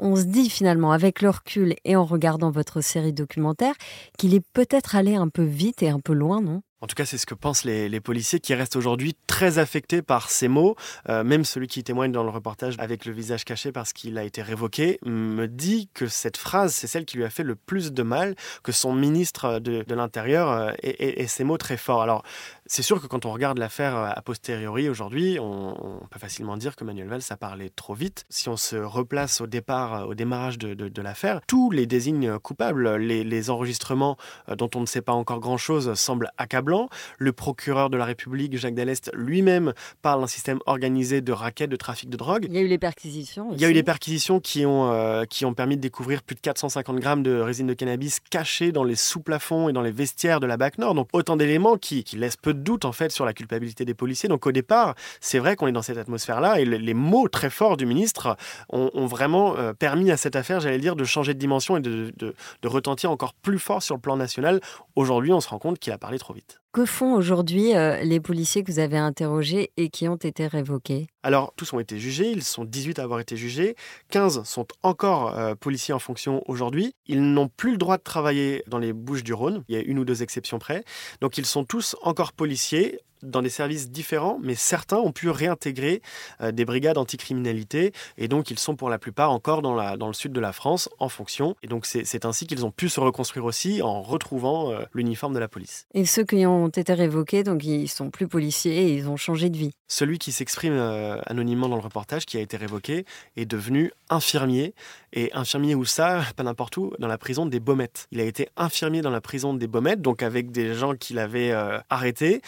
on 0.00 0.16
se 0.16 0.24
dit 0.24 0.50
finalement, 0.50 0.92
avec 0.92 1.22
le 1.22 1.30
recul 1.30 1.74
et 1.84 1.96
en 1.96 2.04
regardant 2.04 2.50
votre 2.50 2.80
série 2.80 3.12
documentaire 3.12 3.74
qu'il 4.16 4.34
est 4.34 4.44
peut-être 4.52 4.96
allé 4.96 5.14
un 5.14 5.28
peu 5.28 5.42
vite 5.42 5.82
et 5.82 5.88
un 5.88 6.00
peu 6.00 6.12
loin, 6.12 6.40
non? 6.40 6.62
En 6.80 6.86
tout 6.86 6.94
cas, 6.94 7.04
c'est 7.04 7.18
ce 7.18 7.26
que 7.26 7.34
pensent 7.34 7.64
les, 7.64 8.00
policiers 8.00 8.38
qui 8.38 8.54
restent 8.54 8.76
aujourd'hui 8.76 9.16
très 9.26 9.58
affectés 9.58 10.00
par 10.00 10.30
ces 10.30 10.46
mots. 10.46 10.76
Euh, 11.08 11.24
même 11.24 11.44
celui 11.44 11.66
qui 11.66 11.82
témoigne 11.82 12.12
dans 12.12 12.22
le 12.22 12.30
reportage 12.30 12.76
avec 12.78 13.04
le 13.04 13.12
visage 13.12 13.44
caché 13.44 13.72
parce 13.72 13.92
qu'il 13.92 14.16
a 14.16 14.22
été 14.22 14.42
révoqué 14.42 15.00
me 15.04 15.46
dit 15.46 15.90
que 15.92 16.06
cette 16.06 16.36
phrase, 16.36 16.72
c'est 16.72 16.86
celle 16.86 17.04
qui 17.04 17.16
lui 17.16 17.24
a 17.24 17.30
fait 17.30 17.42
le 17.42 17.56
plus 17.56 17.92
de 17.92 18.02
mal, 18.04 18.36
que 18.62 18.70
son 18.70 18.92
ministre 18.92 19.58
de, 19.58 19.84
l'Intérieur 19.92 20.50
euh, 20.50 20.72
ait, 20.82 21.26
ces 21.26 21.42
mots 21.42 21.58
très 21.58 21.76
forts. 21.76 22.02
Alors, 22.02 22.22
c'est 22.68 22.82
sûr 22.82 23.00
que 23.00 23.06
quand 23.06 23.26
on 23.26 23.32
regarde 23.32 23.58
l'affaire 23.58 23.96
euh, 23.96 24.10
a 24.14 24.22
posteriori 24.22 24.88
aujourd'hui, 24.88 25.38
on, 25.40 26.00
peut 26.10 26.18
facilement 26.18 26.56
dire 26.56 26.76
que 26.76 26.84
Manuel 26.84 27.08
Valls 27.08 27.22
a 27.30 27.36
parlé 27.36 27.70
trop 27.70 27.94
vite. 27.94 28.24
Si 28.30 28.48
on 28.48 28.56
se 28.56 28.76
replace 28.76 29.40
au 29.40 29.46
départ, 29.46 30.08
au 30.08 30.14
démarrage 30.14 30.58
de, 30.58 31.02
l'affaire, 31.02 31.40
tous 31.46 31.70
les 31.70 31.86
désignes 31.86 32.38
coupables, 32.38 32.96
les, 32.96 33.24
les 33.24 33.50
enregistrements 33.50 34.16
dont 34.56 34.70
on 34.74 34.80
ne 34.80 34.86
sait 34.86 35.02
pas 35.02 35.12
encore 35.12 35.40
grand-chose 35.40 35.92
semblent 35.94 36.30
accablants 36.38 36.88
le 37.18 37.32
procureur 37.32 37.90
de 37.90 37.96
la 37.96 38.04
République, 38.04 38.56
Jacques 38.56 38.74
Dallest, 38.74 39.10
lui-même 39.14 39.72
parle 40.02 40.20
d'un 40.20 40.26
système 40.26 40.58
organisé 40.66 41.20
de 41.20 41.32
raquettes, 41.32 41.70
de 41.70 41.76
trafic 41.76 42.10
de 42.10 42.16
drogue. 42.16 42.46
Il 42.48 42.54
y 42.54 42.58
a 42.58 42.60
eu 42.60 42.66
les 42.66 42.78
perquisitions. 42.78 43.48
Il 43.52 43.60
y 43.60 43.64
a 43.64 43.68
eu 43.68 43.72
les 43.72 43.82
perquisitions 43.82 44.40
qui 44.40 44.66
ont, 44.66 44.92
euh, 44.92 45.24
qui 45.24 45.44
ont 45.44 45.54
permis 45.54 45.76
de 45.76 45.82
découvrir 45.82 46.22
plus 46.22 46.34
de 46.34 46.40
450 46.40 46.98
grammes 46.98 47.22
de 47.22 47.38
résine 47.40 47.66
de 47.66 47.74
cannabis 47.74 48.20
cachés 48.20 48.72
dans 48.72 48.84
les 48.84 48.96
sous-plafonds 48.96 49.68
et 49.68 49.72
dans 49.72 49.82
les 49.82 49.90
vestiaires 49.90 50.40
de 50.40 50.46
la 50.46 50.56
BAC 50.56 50.78
Nord. 50.78 50.94
Donc 50.94 51.08
autant 51.12 51.36
d'éléments 51.36 51.76
qui, 51.76 52.04
laissent 52.14 52.36
peu 52.36 52.54
de 52.54 52.57
doute 52.58 52.84
en 52.84 52.92
fait 52.92 53.10
sur 53.10 53.24
la 53.24 53.32
culpabilité 53.32 53.84
des 53.84 53.94
policiers. 53.94 54.28
Donc 54.28 54.46
au 54.46 54.52
départ, 54.52 54.94
c'est 55.20 55.38
vrai 55.38 55.56
qu'on 55.56 55.66
est 55.66 55.72
dans 55.72 55.82
cette 55.82 55.98
atmosphère-là 55.98 56.60
et 56.60 56.64
les, 56.64 56.94
mots 56.94 57.28
très 57.28 57.50
forts 57.50 57.76
du 57.76 57.86
ministre 57.86 58.36
ont, 58.70 59.06
vraiment 59.06 59.56
euh, 59.56 59.72
permis 59.72 60.10
à 60.10 60.16
cette 60.16 60.36
affaire, 60.36 60.60
j'allais 60.60 60.78
dire, 60.78 60.96
de 60.96 61.04
changer 61.04 61.34
de 61.34 61.38
dimension 61.38 61.76
et 61.76 61.80
de, 61.80 62.34
retentir 62.64 63.10
encore 63.10 63.34
plus 63.34 63.58
fort 63.58 63.82
sur 63.82 63.94
le 63.94 64.00
plan 64.00 64.16
national. 64.16 64.60
Aujourd'hui, 64.96 65.32
on 65.32 65.40
se 65.40 65.48
rend 65.48 65.58
compte 65.58 65.78
qu'il 65.78 65.92
a 65.92 65.98
parlé 65.98 66.18
trop 66.18 66.34
vite. 66.34 66.60
Que 66.70 66.84
font 66.84 67.14
aujourd'hui 67.14 67.74
euh, 67.74 68.02
les 68.02 68.20
policiers 68.20 68.62
que 68.62 68.70
vous 68.70 68.78
avez 68.78 68.98
interrogés 68.98 69.72
et 69.78 69.88
qui 69.88 70.06
ont 70.06 70.16
été 70.16 70.46
révoqués? 70.46 71.06
Alors, 71.22 71.54
tous 71.56 71.72
ont 71.72 71.80
été 71.80 71.98
jugés, 71.98 72.30
ils 72.30 72.44
sont 72.44 72.64
18 72.64 72.98
à 72.98 73.04
avoir 73.04 73.20
été 73.20 73.38
jugés, 73.38 73.74
15 74.10 74.42
sont 74.44 74.66
encore 74.82 75.34
euh, 75.38 75.54
policiers 75.54 75.94
en 75.94 75.98
fonction 75.98 76.42
aujourd'hui. 76.46 76.94
Ils 77.06 77.22
n'ont 77.22 77.48
plus 77.48 77.70
le 77.70 77.78
droit 77.78 77.96
de 77.96 78.02
travailler 78.02 78.64
dans 78.66 78.78
les 78.78 78.92
Bouches 78.92 79.24
du 79.24 79.32
Rhône, 79.32 79.64
il 79.68 79.76
y 79.76 79.78
a 79.78 79.82
une 79.82 79.98
ou 79.98 80.04
deux 80.04 80.22
exceptions 80.22 80.58
près. 80.58 80.84
Donc, 81.22 81.38
ils 81.38 81.46
sont 81.46 81.64
tous 81.64 81.96
encore 82.02 82.34
policiers 82.34 83.00
dans 83.22 83.42
des 83.42 83.50
services 83.50 83.90
différents, 83.90 84.38
mais 84.42 84.54
certains 84.54 84.98
ont 84.98 85.12
pu 85.12 85.30
réintégrer 85.30 86.02
euh, 86.40 86.52
des 86.52 86.64
brigades 86.64 86.98
anticriminalité, 86.98 87.92
et 88.16 88.28
donc 88.28 88.50
ils 88.50 88.58
sont 88.58 88.76
pour 88.76 88.90
la 88.90 88.98
plupart 88.98 89.30
encore 89.30 89.62
dans, 89.62 89.74
la, 89.74 89.96
dans 89.96 90.08
le 90.08 90.12
sud 90.12 90.32
de 90.32 90.40
la 90.40 90.52
France 90.52 90.88
en 90.98 91.08
fonction. 91.08 91.56
Et 91.62 91.66
donc 91.66 91.86
c'est 91.86 92.24
ainsi 92.24 92.46
qu'ils 92.46 92.64
ont 92.64 92.70
pu 92.70 92.88
se 92.88 93.00
reconstruire 93.00 93.44
aussi 93.44 93.82
en 93.82 94.02
retrouvant 94.02 94.72
l'uniforme 94.92 95.34
de 95.34 95.38
la 95.38 95.48
police. 95.48 95.86
Et 95.94 96.04
ceux 96.04 96.24
qui 96.24 96.46
ont 96.46 96.68
été 96.68 96.92
révoqués, 96.92 97.44
donc 97.44 97.64
ils 97.64 97.88
sont 97.88 98.10
plus 98.10 98.28
policiers 98.28 98.76
et 98.76 98.94
ils 98.94 99.08
ont 99.08 99.16
changé 99.16 99.50
de 99.50 99.56
vie. 99.56 99.72
Celui 99.88 100.18
qui 100.18 100.32
s'exprime 100.32 100.74
euh, 100.74 101.18
anonymement 101.26 101.68
dans 101.68 101.76
le 101.76 101.82
reportage, 101.82 102.26
qui 102.26 102.36
a 102.36 102.40
été 102.40 102.56
révoqué, 102.56 103.06
est 103.36 103.46
devenu 103.46 103.90
infirmier. 104.10 104.74
Et 105.14 105.32
infirmier 105.32 105.74
où 105.74 105.86
ça 105.86 106.20
Pas 106.36 106.42
n'importe 106.42 106.76
où, 106.76 106.92
dans 106.98 107.08
la 107.08 107.16
prison 107.16 107.46
des 107.46 107.58
Baumettes. 107.58 108.06
Il 108.12 108.20
a 108.20 108.24
été 108.24 108.48
infirmier 108.56 109.00
dans 109.00 109.10
la 109.10 109.22
prison 109.22 109.54
des 109.54 109.66
Baumettes, 109.66 110.02
donc 110.02 110.22
avec 110.22 110.50
des 110.50 110.74
gens 110.74 110.94
qui 110.94 111.14
l'avaient 111.14 111.52
euh, 111.52 111.78
arrêté. 111.88 112.42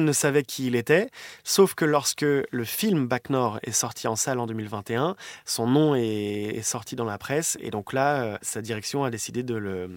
Personne 0.00 0.06
ne 0.06 0.12
savait 0.12 0.44
qui 0.44 0.66
il 0.66 0.76
était, 0.76 1.10
sauf 1.44 1.74
que 1.74 1.84
lorsque 1.84 2.22
le 2.22 2.64
film 2.64 3.06
Bac 3.06 3.28
Nord 3.28 3.58
est 3.64 3.72
sorti 3.72 4.08
en 4.08 4.16
salle 4.16 4.38
en 4.38 4.46
2021, 4.46 5.14
son 5.44 5.66
nom 5.66 5.94
est, 5.94 6.62
sorti 6.62 6.96
dans 6.96 7.04
la 7.04 7.18
presse. 7.18 7.58
Et 7.60 7.70
donc 7.70 7.92
là, 7.92 8.22
euh, 8.22 8.38
sa 8.40 8.62
direction 8.62 9.04
a 9.04 9.10
décidé 9.10 9.42
de 9.42 9.90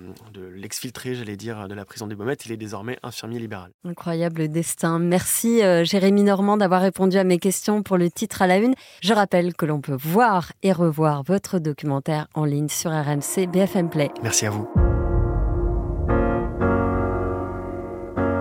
l'exfiltrer, 0.54 1.16
j'allais 1.16 1.38
dire, 1.38 1.70
de 1.70 1.74
la 1.74 1.86
prison 1.86 2.08
des 2.08 2.16
Baumettes. 2.16 2.46
Il 2.46 2.52
est 2.52 2.58
désormais 2.58 2.98
infirmier 3.02 3.39
libéral. 3.39 3.72
Incroyable 3.86 4.50
destin. 4.50 5.00
Merci 5.00 5.62
Jérémy 5.84 6.24
Normand 6.24 6.58
d'avoir 6.58 6.82
répondu 6.82 7.18
à 7.18 7.24
mes 7.24 7.39
questions 7.39 7.82
pour 7.82 7.98
le 7.98 8.10
titre 8.10 8.42
à 8.42 8.48
la 8.48 8.58
une. 8.58 8.74
Je 9.02 9.13
rappelle 9.13 9.54
que 9.54 9.66
l'on 9.66 9.80
peut 9.80 9.98
voir 9.98 10.52
et 10.63 10.74
revoir 10.74 11.24
votre 11.24 11.60
documentaire 11.60 12.28
en 12.34 12.44
ligne 12.44 12.70
sur 12.70 12.92
RMC 12.92 13.48
BFM 13.48 13.89
Play. 13.89 14.12
Merci 14.22 14.48
à 14.48 14.50
vous. 14.50 14.68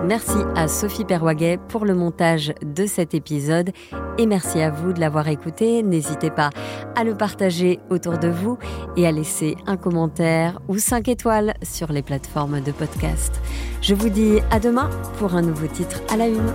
Merci 0.05 0.37
à 0.55 0.67
Sophie 0.67 1.05
Perwaguet 1.05 1.57
pour 1.69 1.85
le 1.85 1.95
montage 1.95 2.53
de 2.61 2.85
cet 2.85 3.13
épisode 3.13 3.71
et 4.17 4.25
merci 4.25 4.59
à 4.59 4.69
vous 4.69 4.91
de 4.91 4.99
l'avoir 4.99 5.29
écouté. 5.29 5.81
N'hésitez 5.81 6.29
pas 6.29 6.49
à 6.95 7.05
le 7.05 7.15
partager 7.15 7.79
autour 7.89 8.17
de 8.17 8.27
vous 8.27 8.57
et 8.97 9.07
à 9.07 9.11
laisser 9.11 9.55
un 9.65 9.77
commentaire 9.77 10.59
ou 10.67 10.77
5 10.77 11.07
étoiles 11.07 11.53
sur 11.61 11.91
les 11.93 12.01
plateformes 12.01 12.59
de 12.59 12.71
podcast. 12.71 13.41
Je 13.81 13.95
vous 13.95 14.09
dis 14.09 14.39
à 14.51 14.59
demain 14.59 14.89
pour 15.17 15.35
un 15.35 15.41
nouveau 15.41 15.67
titre 15.67 16.01
à 16.11 16.17
la 16.17 16.27
une. 16.27 16.51